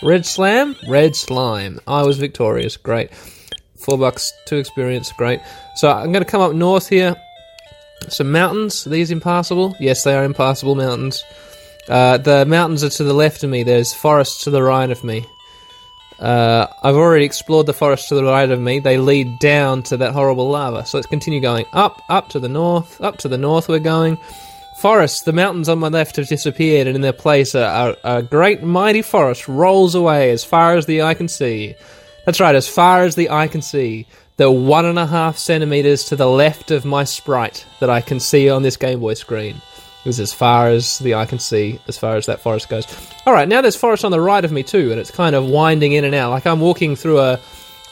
[0.02, 1.80] Red slam, red slime.
[1.86, 2.76] I was victorious.
[2.76, 3.12] Great.
[3.76, 5.12] Four bucks, two experience.
[5.12, 5.40] Great.
[5.74, 7.16] So I'm going to come up north here.
[8.08, 8.86] Some mountains.
[8.86, 9.76] Are these impassable?
[9.80, 11.24] Yes, they are impassable mountains.
[11.88, 13.62] Uh, the mountains are to the left of me.
[13.62, 15.26] There's forests to the right of me.
[16.18, 18.80] Uh, I've already explored the forest to the right of me.
[18.80, 20.86] They lead down to that horrible lava.
[20.86, 23.68] So let's continue going up, up to the north, up to the north.
[23.68, 24.18] We're going
[24.76, 28.22] Forests, the mountains on my left have disappeared, and in their place, a, a, a
[28.22, 31.74] great mighty forest rolls away as far as the eye can see.
[32.26, 34.06] That's right, as far as the eye can see.
[34.36, 38.20] The one and a half centimeters to the left of my sprite that I can
[38.20, 39.62] see on this Game Boy screen
[40.04, 42.86] is as far as the eye can see, as far as that forest goes.
[43.24, 45.46] All right, now there's forest on the right of me too, and it's kind of
[45.46, 47.40] winding in and out, like I'm walking through a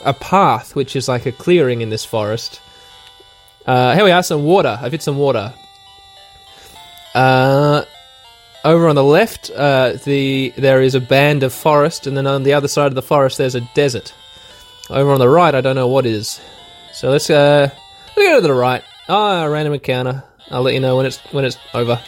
[0.04, 2.60] a path, which is like a clearing in this forest.
[3.66, 4.78] Uh, here we are, some water.
[4.80, 5.54] I've hit some water.
[7.14, 7.84] Uh,
[8.64, 12.42] over on the left, uh, the there is a band of forest, and then on
[12.42, 14.12] the other side of the forest, there's a desert.
[14.90, 16.40] Over on the right, I don't know what is.
[16.92, 17.70] So let's uh,
[18.16, 18.82] let's go to the right.
[19.08, 20.24] Ah, random encounter.
[20.50, 22.00] I'll let you know when it's when it's over.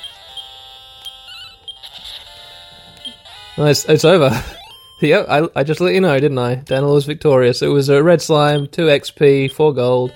[3.57, 4.31] No, it's, it's over.
[5.01, 6.57] yep, I, I just let you know, didn't I?
[6.57, 7.62] Daniel was victorious.
[7.62, 10.12] It was a red slime, 2 XP, 4 gold.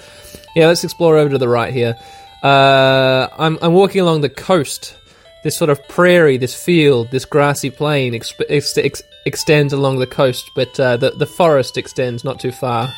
[0.54, 1.96] Yeah, let's explore over to the right here.
[2.42, 4.96] Uh, I'm, I'm walking along the coast.
[5.42, 10.06] This sort of prairie, this field, this grassy plain exp- ex- ex- extends along the
[10.06, 12.92] coast, but uh, the, the forest extends not too far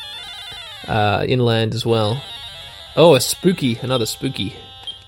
[0.87, 2.21] uh, inland as well.
[2.95, 4.55] Oh, a spooky, another spooky.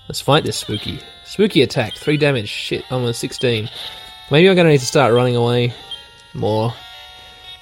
[0.08, 1.00] Let's fight this spooky.
[1.24, 2.48] Spooky attack, 3 damage.
[2.48, 3.68] Shit, I'm on 16.
[4.30, 5.72] Maybe I'm to need to start running away
[6.34, 6.72] more.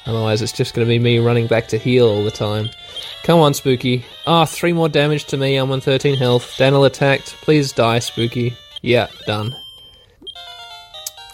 [0.07, 2.69] Otherwise, it's just to be me running back to heal all the time.
[3.23, 4.05] Come on, Spooky.
[4.27, 5.57] Ah, oh, three more damage to me.
[5.57, 6.57] I'm on 13 health.
[6.59, 7.29] Daniel attacked.
[7.41, 8.55] Please die, Spooky.
[8.83, 9.57] Yeah, done.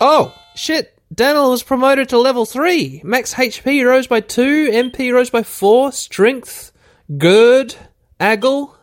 [0.00, 0.96] Oh, shit.
[1.12, 3.03] Daniel was promoted to level 3.
[3.05, 4.70] Max HP rose by 2.
[4.70, 5.90] MP rose by 4.
[5.92, 6.73] Strength.
[7.18, 7.75] Gird.
[8.20, 8.75] Aggle.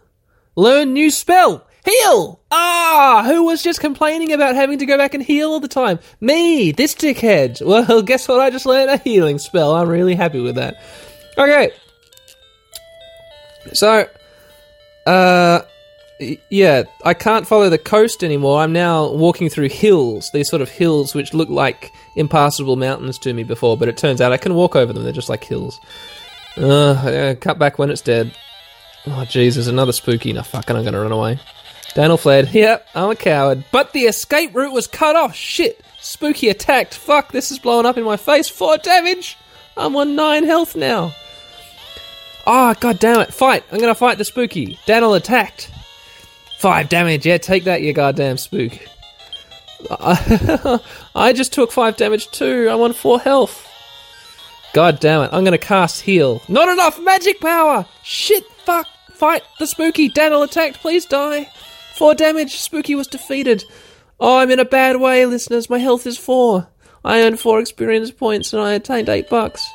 [0.55, 1.65] Learn new spell.
[1.85, 2.41] Heal!
[2.51, 5.99] Ah, who was just complaining about having to go back and heal all the time?
[6.19, 7.65] Me, this dickhead.
[7.65, 8.41] Well, guess what?
[8.41, 9.73] I just learned a healing spell.
[9.73, 10.81] I'm really happy with that.
[11.37, 11.71] Okay.
[13.73, 14.05] So,
[15.05, 15.61] uh,
[16.19, 18.59] yeah, I can't follow the coast anymore.
[18.59, 23.33] I'm now walking through hills, these sort of hills which look like impassable mountains to
[23.33, 25.03] me before, but it turns out I can walk over them.
[25.03, 25.79] They're just like hills.
[26.55, 28.33] Uh, cut back when it's dead.
[29.05, 30.33] Oh, Jesus, another spooky.
[30.33, 31.39] No, fucking, I'm gonna run away.
[31.93, 32.53] Daniel fled.
[32.53, 33.63] Yep, I'm a coward.
[33.71, 35.35] But the escape route was cut off.
[35.35, 35.81] Shit.
[35.99, 36.93] Spooky attacked.
[36.93, 38.49] Fuck, this is blowing up in my face.
[38.49, 39.37] Four damage.
[39.75, 41.13] I'm on nine health now.
[42.45, 43.33] Ah, oh, god damn it.
[43.33, 43.63] Fight.
[43.71, 44.79] I'm gonna fight the spooky.
[44.85, 45.71] Daniel attacked.
[46.59, 47.25] Five damage.
[47.25, 48.73] Yeah, take that, you goddamn spook.
[51.15, 52.67] I just took five damage too.
[52.69, 53.63] I'm on four health.
[54.73, 55.29] God damn it.
[55.31, 56.41] I'm gonna cast heal.
[56.47, 57.85] Not enough magic power.
[58.03, 58.87] Shit, fuck.
[59.11, 60.09] Fight the spooky.
[60.09, 60.77] Daniel attacked.
[60.77, 61.49] Please die.
[61.95, 62.57] Four damage.
[62.59, 63.63] Spooky was defeated.
[64.19, 65.69] Oh, I'm in a bad way, listeners.
[65.69, 66.67] My health is four.
[67.05, 69.65] I earned four experience points and I attained eight bucks.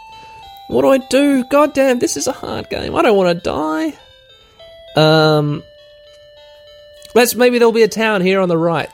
[0.69, 1.45] What do I do?
[1.45, 2.95] God damn, this is a hard game.
[2.95, 3.99] I don't want to die.
[4.97, 5.63] Um,
[7.15, 8.91] let's maybe there'll be a town here on the right.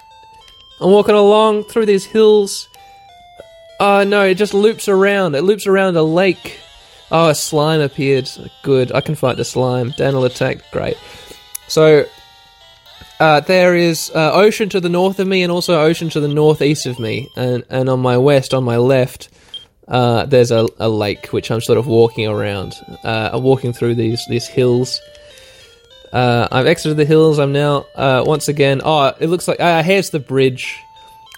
[0.80, 2.68] I'm walking along through these hills.
[3.80, 5.34] Oh no, it just loops around.
[5.34, 6.58] It loops around a lake.
[7.10, 8.30] Oh, a slime appeared.
[8.62, 8.92] Good.
[8.92, 9.90] I can fight the slime.
[9.96, 10.70] Daniel attacked.
[10.72, 10.98] Great.
[11.68, 12.04] So
[13.20, 16.28] uh, there is uh, ocean to the north of me and also ocean to the
[16.28, 17.28] northeast of me.
[17.36, 19.30] And, and on my west, on my left,
[19.88, 22.74] uh, there's a, a lake which I'm sort of walking around.
[23.02, 25.00] Uh, I'm walking through these, these hills.
[26.12, 27.38] Uh, I've exited the hills.
[27.38, 30.84] I'm now, uh, once again, oh, it looks like, here's the bridge.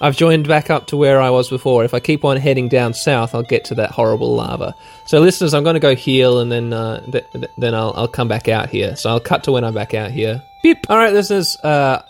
[0.01, 1.85] I've joined back up to where I was before.
[1.85, 4.75] If I keep on heading down south, I'll get to that horrible lava.
[5.07, 6.71] So, listeners, I'm going to go heal and then
[7.13, 8.97] th- then I'll, I'll come back out here.
[8.97, 10.43] So, I'll cut to when I'm back out here.
[10.63, 10.89] Beep.
[10.89, 11.57] All right, listeners.
[11.63, 12.03] Uh,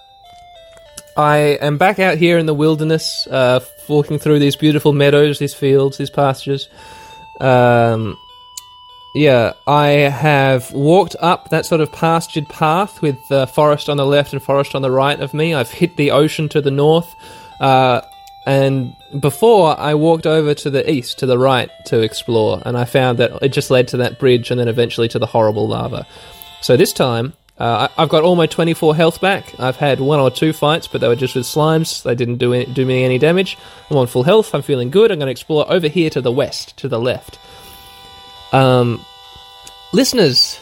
[1.17, 5.55] I am back out here in the wilderness, uh, walking through these beautiful meadows, these
[5.55, 6.69] fields, these pastures.
[7.41, 8.17] Um,
[9.15, 13.19] yeah, I have walked up that sort of pastured path with
[13.51, 15.55] forest on the left and forest on the right of me.
[15.55, 17.15] I've hit the ocean to the north.
[17.61, 18.03] Uh,
[18.47, 22.85] and before I walked over to the east, to the right, to explore, and I
[22.85, 26.07] found that it just led to that bridge and then eventually to the horrible lava.
[26.63, 29.59] So this time, uh, I've got all my 24 health back.
[29.61, 32.03] I've had one or two fights, but they were just with slimes.
[32.03, 33.59] They didn't do, any, do me any damage.
[33.91, 34.55] I'm on full health.
[34.55, 35.11] I'm feeling good.
[35.11, 37.39] I'm going to explore over here to the west, to the left.
[38.53, 39.05] Um,
[39.93, 40.59] listeners,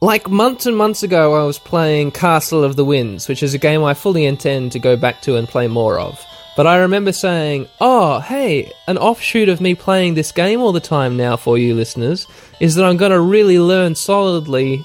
[0.00, 3.58] like months and months ago, I was playing Castle of the Winds, which is a
[3.58, 6.24] game I fully intend to go back to and play more of.
[6.56, 10.80] But I remember saying, oh, hey, an offshoot of me playing this game all the
[10.80, 12.26] time now for you listeners
[12.60, 14.84] is that I'm going to really learn solidly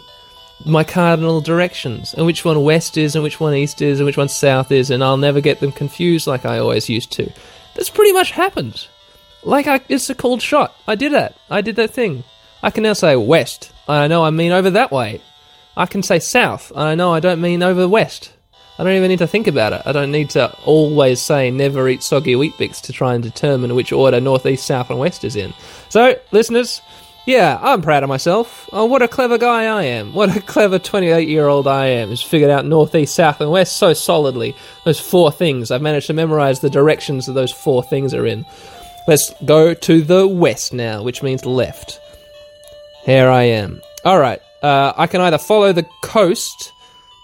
[0.65, 4.17] my cardinal directions and which one west is and which one east is and which
[4.17, 7.31] one south is and I'll never get them confused like I always used to.
[7.75, 8.87] That's pretty much happened.
[9.47, 10.75] Like I, it's a cold shot.
[10.89, 11.37] I did that.
[11.49, 12.25] I did that thing.
[12.61, 13.71] I can now say west.
[13.87, 15.21] I know I mean over that way.
[15.77, 16.73] I can say south.
[16.75, 18.33] I know I don't mean over west.
[18.77, 19.83] I don't even need to think about it.
[19.85, 23.93] I don't need to always say never eat soggy Weet-Bix to try and determine which
[23.93, 25.53] order north, east, south, and west is in.
[25.87, 26.81] So, listeners,
[27.25, 28.69] yeah, I'm proud of myself.
[28.73, 30.13] Oh, what a clever guy I am.
[30.13, 33.49] What a clever 28 year old I am who's figured out north, east, south, and
[33.49, 34.57] west so solidly.
[34.83, 35.71] Those four things.
[35.71, 38.45] I've managed to memorize the directions that those four things are in.
[39.07, 41.99] Let's go to the west now, which means left.
[43.05, 43.81] Here I am.
[44.05, 46.73] Alright, uh, I can either follow the coast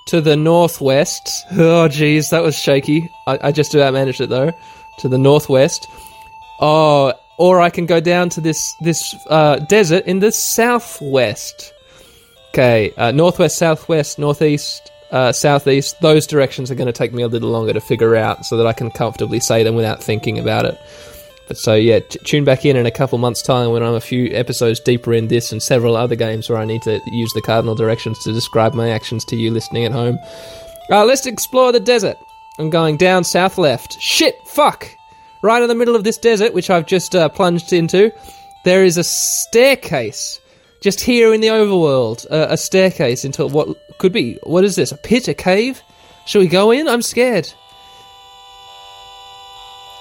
[0.07, 1.45] to the northwest.
[1.51, 3.09] Oh, jeez, that was shaky.
[3.27, 4.53] I, I just about managed it though.
[4.99, 5.87] To the northwest.
[6.59, 11.73] Oh, or I can go down to this this uh, desert in the southwest.
[12.49, 15.99] Okay, uh, northwest, southwest, northeast, uh, southeast.
[16.01, 18.67] Those directions are going to take me a little longer to figure out, so that
[18.67, 20.77] I can comfortably say them without thinking about it.
[21.47, 24.01] But so yeah, t- tune back in in a couple months' time when I'm a
[24.01, 27.41] few episodes deeper in this and several other games where I need to use the
[27.41, 30.17] cardinal directions to describe my actions to you listening at home.
[30.89, 32.17] Uh, let's explore the desert.
[32.59, 33.99] I'm going down south left.
[33.99, 34.87] Shit, fuck.
[35.41, 38.11] Right in the middle of this desert, which I've just uh, plunged into,
[38.63, 40.39] there is a staircase.
[40.81, 44.37] Just here in the overworld, uh, a staircase into what could be.
[44.43, 44.91] What is this?
[44.91, 45.27] A pit?
[45.27, 45.81] A cave?
[46.25, 46.87] Shall we go in?
[46.87, 47.51] I'm scared.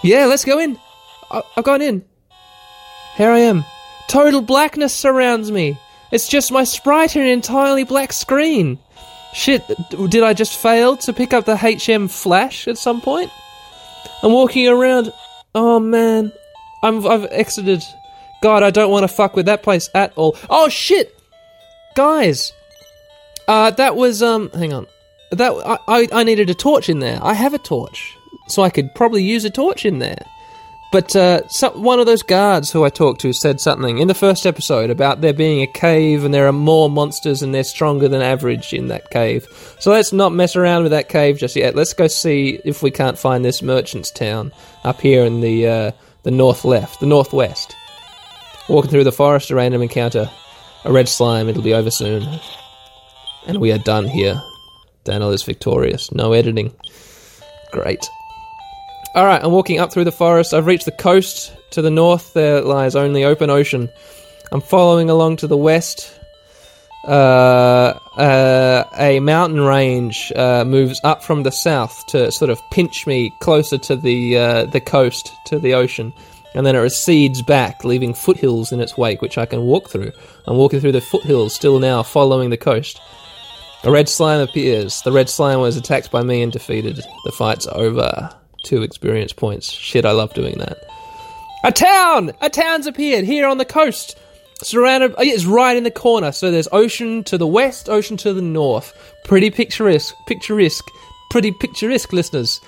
[0.02, 0.78] Yeah, let's go in.
[1.57, 2.05] I've gone in.
[3.16, 3.64] Here I am.
[4.09, 5.79] Total blackness surrounds me.
[6.11, 8.79] It's just my sprite in an entirely black screen.
[9.33, 9.62] Shit,
[10.11, 13.31] did I just fail to pick up the HM Flash at some point?
[14.23, 15.12] I'm walking around.
[15.55, 16.33] Oh man,
[16.83, 17.83] I'm I've exited.
[18.42, 20.37] God, I don't want to fuck with that place at all.
[20.51, 21.18] Oh shit,
[21.95, 22.53] guys.
[23.49, 24.51] Uh, that was um.
[24.51, 24.87] Hang on.
[25.31, 27.18] That I, I I needed a torch in there.
[27.23, 28.14] I have a torch,
[28.49, 30.27] so I could probably use a torch in there.
[30.92, 34.14] But uh, some, one of those guards who I talked to said something in the
[34.14, 38.09] first episode about there being a cave and there are more monsters and they're stronger
[38.09, 39.46] than average in that cave.
[39.81, 41.74] So let's not mess around with that cave just yet.
[41.74, 44.52] Let's go see if we can't find this merchant's town
[44.85, 45.92] up here in the uh,
[46.24, 47.74] the north left, the northwest.
[48.68, 50.31] Walking through the forest, a random encounter,
[50.85, 51.48] a red slime.
[51.48, 52.22] It'll be over soon,
[53.46, 54.40] and we are done here.
[55.05, 56.12] Daniel is victorious.
[56.12, 56.72] No editing.
[57.72, 58.07] Great.
[59.14, 60.55] All right, I'm walking up through the forest.
[60.55, 61.55] I've reached the coast.
[61.72, 63.90] To the north, there lies only open ocean.
[64.53, 66.18] I'm following along to the west.
[67.05, 73.07] Uh, uh, a mountain range uh, moves up from the south to sort of pinch
[73.07, 76.14] me closer to the uh, the coast, to the ocean,
[76.55, 80.12] and then it recedes back, leaving foothills in its wake, which I can walk through.
[80.46, 82.98] I'm walking through the foothills, still now following the coast.
[83.85, 85.03] A red slime appears.
[85.03, 86.96] The red slime was attacked by me and defeated.
[87.25, 88.35] The fight's over.
[88.64, 89.70] Two experience points.
[89.70, 90.79] Shit, I love doing that.
[91.64, 92.33] A town!
[92.40, 94.18] A town's appeared here on the coast.
[94.62, 96.33] Surrounded, oh, yeah, it's right in the corner.
[96.33, 98.94] So there's ocean to the west, ocean to the north.
[99.25, 100.85] Pretty picturesque, picturesque,
[101.31, 102.61] pretty picturesque, listeners.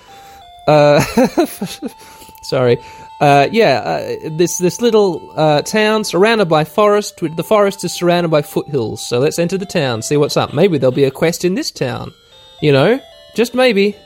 [0.67, 1.01] Uh,
[2.43, 2.79] sorry.
[3.21, 7.17] Uh, yeah, uh, this this little uh, town surrounded by forest.
[7.19, 9.07] The forest is surrounded by foothills.
[9.07, 10.53] So let's enter the town, see what's up.
[10.53, 12.13] Maybe there'll be a quest in this town.
[12.61, 13.01] You know,
[13.35, 13.97] just maybe.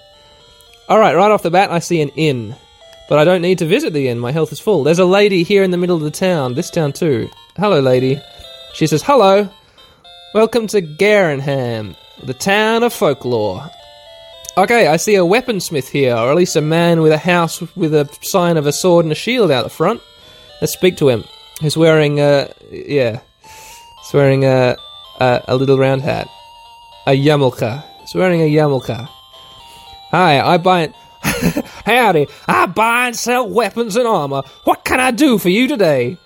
[0.89, 2.57] All right, right off the bat, I see an inn,
[3.11, 4.19] but I don't need to visit the inn.
[4.19, 4.85] My health is full.
[4.85, 6.55] There's a lady here in the middle of the town.
[6.55, 7.29] This town too.
[7.59, 8.19] Hello, lady.
[8.73, 9.51] She says, "Hello,
[10.33, 13.69] welcome to Garinham, the town of folklore."
[14.57, 17.93] Okay, I see a weaponsmith here, or at least a man with a house with
[17.93, 20.01] a sign of a sword and a shield out the front.
[20.63, 21.25] Let's speak to him.
[21.61, 24.75] He's wearing a yeah, he's wearing a
[25.21, 26.29] a, a little round hat,
[27.07, 27.85] a yarmulke.
[28.01, 29.07] He's wearing a yarmulke.
[30.11, 30.93] Hi, I buy.
[31.21, 34.43] Howdy, I buy and sell weapons and armor.
[34.65, 36.17] What can I do for you today?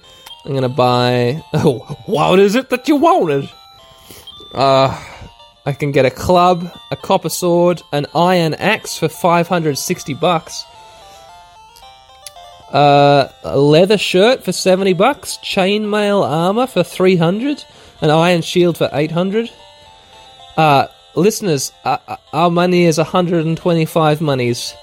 [0.44, 1.42] I'm gonna buy.
[1.54, 3.50] Oh, what is it that you wanted?
[4.54, 4.96] Uh,
[5.66, 10.64] I can get a club, a copper sword, an iron axe for 560 bucks.
[12.72, 17.64] Uh, a leather shirt for 70 bucks, chainmail armor for 300,
[18.00, 19.50] an iron shield for 800.
[20.56, 24.74] Uh, listeners, uh, uh, our money is 125 monies,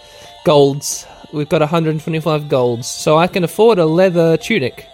[0.46, 1.06] golds.
[1.32, 4.88] We've got 125 golds, so I can afford a leather tunic.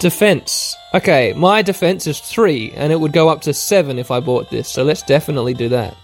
[0.00, 0.76] Defense.
[0.94, 4.50] Okay, my defense is three, and it would go up to seven if I bought
[4.50, 4.68] this.
[4.68, 5.94] So let's definitely do that.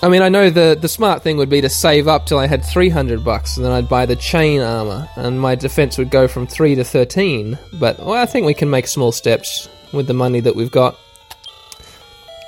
[0.00, 2.46] I mean, I know the the smart thing would be to save up till I
[2.46, 6.10] had three hundred bucks, and then I'd buy the chain armor, and my defense would
[6.10, 7.58] go from three to thirteen.
[7.72, 10.96] But well, I think we can make small steps with the money that we've got.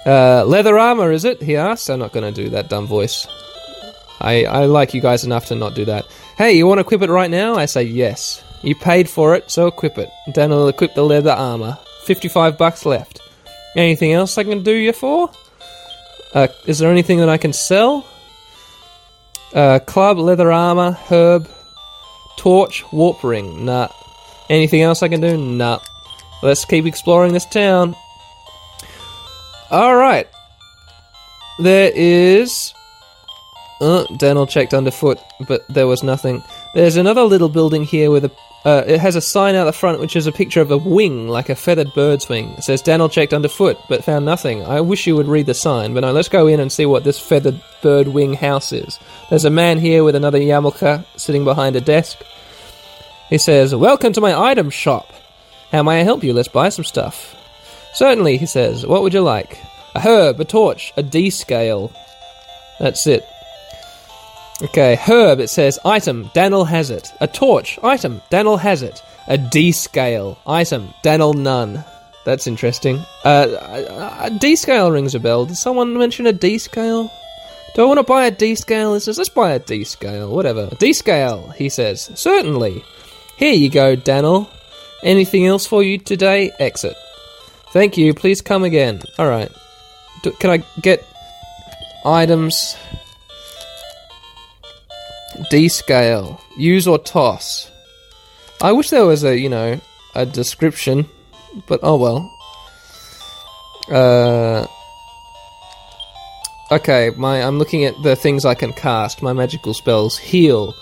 [0.07, 1.42] Uh, leather armor, is it?
[1.42, 1.90] He asked.
[1.90, 3.26] I'm not going to do that dumb voice.
[4.20, 6.07] I, I like you guys enough to not do that.
[6.36, 7.55] Hey, you want to equip it right now?
[7.55, 8.42] I say yes.
[8.62, 10.11] You paid for it, so equip it.
[10.32, 11.78] Dan will equip the leather armor.
[12.05, 13.20] 55 bucks left.
[13.76, 15.30] Anything else I can do you for?
[16.34, 18.07] Uh, is there anything that I can sell?
[19.55, 21.48] Uh, club, leather armor, herb,
[22.36, 23.64] torch, warp ring.
[23.64, 23.88] Nah.
[24.48, 25.36] Anything else I can do?
[25.36, 25.80] Nah.
[26.42, 27.96] Let's keep exploring this town.
[29.71, 30.27] Alright.
[31.61, 32.75] There is.
[33.81, 36.43] Uh, Daniel checked underfoot, but there was nothing.
[36.75, 38.33] There's another little building here with a.
[38.62, 41.29] Uh, it has a sign out the front which is a picture of a wing,
[41.29, 42.51] like a feathered bird's wing.
[42.59, 44.62] It says Daniel checked underfoot, but found nothing.
[44.64, 47.05] I wish you would read the sign, but no, let's go in and see what
[47.05, 48.99] this feathered bird wing house is.
[49.31, 52.18] There's a man here with another Yamulka sitting behind a desk.
[53.31, 55.11] He says, Welcome to my item shop.
[55.73, 56.35] How may I help you?
[56.35, 57.39] Let's buy some stuff.
[57.95, 58.86] Certainly, he says.
[58.86, 59.59] What would you like?
[59.95, 61.93] A herb, a torch, a D scale.
[62.78, 63.24] That's it.
[64.62, 67.11] Okay, herb, it says item, Daniel has it.
[67.20, 69.03] A torch, item, Daniel has it.
[69.26, 71.82] A D scale, item, Daniel none.
[72.26, 72.99] That's interesting.
[73.24, 75.47] Uh, a- a D scale rings a bell.
[75.47, 77.11] Did someone mention a D scale?
[77.74, 78.95] Do I want to buy a D scale?
[78.95, 80.68] It says, let's buy a D scale, whatever.
[80.78, 82.11] D scale, he says.
[82.14, 82.84] Certainly.
[83.38, 84.51] Here you go, Daniel.
[85.03, 86.51] Anything else for you today?
[86.59, 86.97] Exit.
[87.73, 88.14] Thank you.
[88.14, 89.03] Please come again.
[89.18, 89.51] All right.
[90.23, 91.07] Do, can I get
[92.05, 92.77] items?
[95.51, 96.41] D scale.
[96.57, 97.71] Use or toss.
[98.61, 99.81] I wish there was a you know
[100.14, 101.07] a description,
[101.66, 102.37] but oh well.
[103.91, 104.66] Uh.
[106.73, 109.23] Okay, my I'm looking at the things I can cast.
[109.23, 110.75] My magical spells heal.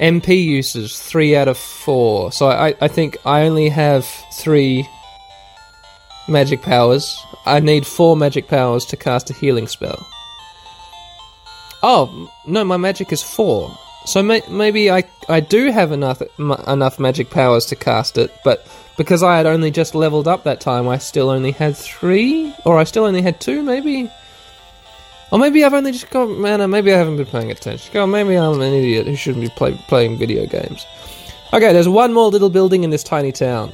[0.00, 2.32] MP uses three out of four.
[2.32, 4.88] So I, I think I only have three
[6.30, 7.22] magic powers.
[7.44, 10.06] I need four magic powers to cast a healing spell.
[11.82, 13.76] Oh no, my magic is four.
[14.06, 18.34] So may, maybe I I do have enough m- enough magic powers to cast it,
[18.44, 18.66] but
[18.96, 22.78] because I had only just leveled up that time, I still only had three, or
[22.78, 24.10] I still only had two, maybe.
[25.32, 26.60] Or maybe I've only just got man.
[26.60, 27.90] Uh, maybe I haven't been paying attention.
[27.94, 30.84] God, maybe I'm an idiot who shouldn't be play, playing video games.
[31.52, 33.72] Okay, there's one more little building in this tiny town.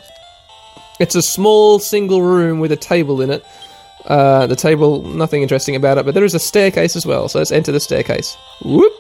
[0.99, 3.45] It's a small single room with a table in it.
[4.05, 7.29] Uh, the table, nothing interesting about it, but there is a staircase as well.
[7.29, 8.37] So let's enter the staircase.
[8.65, 8.93] Whoop.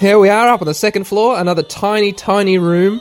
[0.00, 3.00] Here we are up on the second floor, another tiny, tiny room,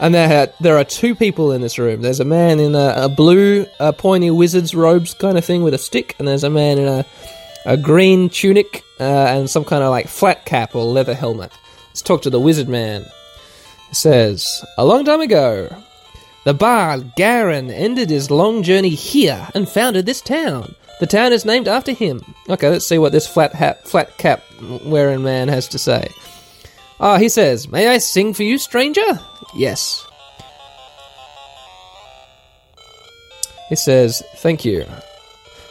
[0.00, 2.02] and there there are two people in this room.
[2.02, 5.74] There's a man in a, a blue, uh, pointy wizard's robes kind of thing with
[5.74, 7.04] a stick, and there's a man in a
[7.66, 11.50] a green tunic uh, and some kind of like flat cap or leather helmet.
[11.88, 13.02] Let's talk to the wizard man.
[13.90, 15.68] It says, a long time ago,
[16.46, 20.76] the bard Garin ended his long journey here and founded this town.
[21.00, 22.22] The town is named after him.
[22.48, 24.44] Okay, let's see what this flat hat, flat cap
[24.84, 26.08] wearing man has to say.
[27.00, 29.18] Ah, he says, May I sing for you, stranger?
[29.56, 30.06] Yes.
[33.68, 34.86] He says, Thank you.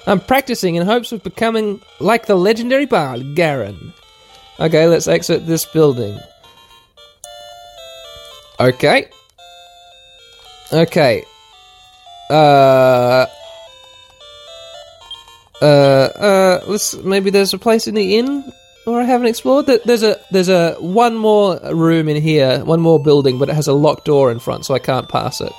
[0.05, 3.93] I'm practicing in hopes of becoming like the legendary bard Garin.
[4.59, 6.19] Okay, let's exit this building.
[8.59, 9.09] Okay.
[10.73, 11.23] Okay.
[12.29, 13.25] Uh.
[15.61, 15.65] Uh.
[15.65, 16.63] Uh.
[16.67, 16.95] Let's.
[16.95, 18.51] Maybe there's a place in the inn
[18.85, 19.65] or I haven't explored.
[19.67, 20.19] There- There's a.
[20.31, 24.05] There's a one more room in here, one more building, but it has a locked
[24.05, 25.53] door in front, so I can't pass it.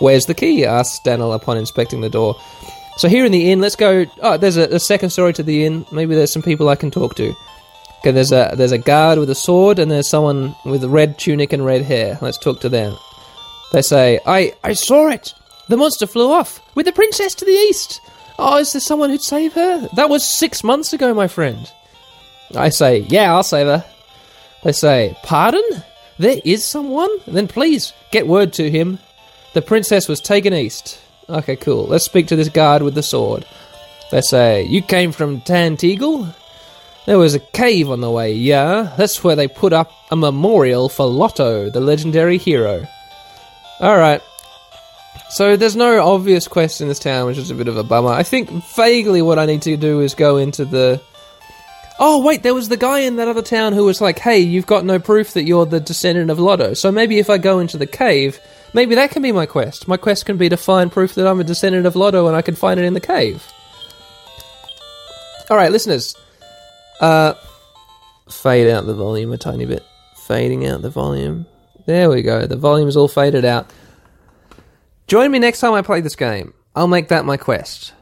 [0.00, 0.64] Where's the key?
[0.64, 2.34] asked Daniel upon inspecting the door.
[2.96, 4.06] So here in the inn, let's go.
[4.22, 5.86] Oh, there's a, a second story to the inn.
[5.92, 7.34] Maybe there's some people I can talk to.
[8.00, 11.18] Okay, there's a there's a guard with a sword, and there's someone with a red
[11.18, 12.18] tunic and red hair.
[12.20, 12.96] Let's talk to them.
[13.72, 15.34] They say, "I I saw it.
[15.68, 18.00] The monster flew off with the princess to the east.
[18.38, 19.88] Oh, is there someone who'd save her?
[19.94, 21.70] That was six months ago, my friend."
[22.56, 23.84] I say, "Yeah, I'll save her."
[24.64, 25.84] They say, "Pardon?
[26.18, 27.10] There is someone?
[27.26, 28.98] Then please get word to him.
[29.54, 30.98] The princess was taken east."
[31.28, 31.86] Okay, cool.
[31.86, 33.44] Let's speak to this guard with the sword.
[34.10, 36.34] They say, "You came from Tantegel?"
[37.06, 38.92] There was a cave on the way, yeah.
[38.96, 42.86] That's where they put up a memorial for Lotto, the legendary hero.
[43.80, 44.22] Alright.
[45.30, 48.10] So there's no obvious quest in this town, which is a bit of a bummer.
[48.10, 51.00] I think vaguely what I need to do is go into the.
[51.98, 54.66] Oh, wait, there was the guy in that other town who was like, hey, you've
[54.66, 56.74] got no proof that you're the descendant of Lotto.
[56.74, 58.40] So maybe if I go into the cave,
[58.72, 59.86] maybe that can be my quest.
[59.86, 62.42] My quest can be to find proof that I'm a descendant of Lotto and I
[62.42, 63.46] can find it in the cave.
[65.50, 66.16] Alright, listeners.
[67.00, 67.34] Uh,
[68.30, 69.84] fade out the volume a tiny bit.
[70.16, 71.46] Fading out the volume.
[71.90, 72.46] There we go.
[72.46, 73.68] The volume's all faded out.
[75.08, 76.54] Join me next time I play this game.
[76.76, 77.94] I'll make that my quest.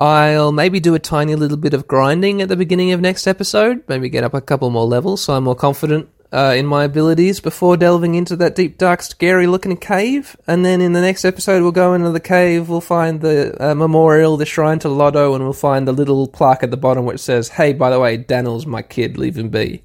[0.00, 3.84] I'll maybe do a tiny little bit of grinding at the beginning of next episode.
[3.86, 7.38] Maybe get up a couple more levels so I'm more confident uh, in my abilities
[7.38, 10.36] before delving into that deep, dark, scary looking cave.
[10.48, 13.76] And then in the next episode, we'll go into the cave, we'll find the uh,
[13.76, 17.20] memorial, the shrine to Lotto, and we'll find the little plaque at the bottom which
[17.20, 19.84] says, Hey, by the way, Daniel's my kid, leave him be.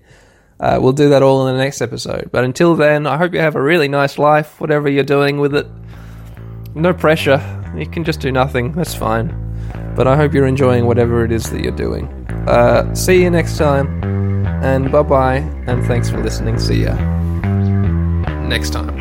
[0.60, 2.30] Uh, we'll do that all in the next episode.
[2.32, 5.54] But until then, I hope you have a really nice life, whatever you're doing with
[5.56, 5.68] it.
[6.74, 7.42] No pressure.
[7.76, 8.72] You can just do nothing.
[8.72, 9.34] That's fine.
[9.96, 12.08] But I hope you're enjoying whatever it is that you're doing.
[12.48, 14.04] Uh, see you next time.
[14.64, 15.38] And bye bye.
[15.68, 16.60] And thanks for listening.
[16.60, 16.96] See ya.
[18.48, 18.96] Next time.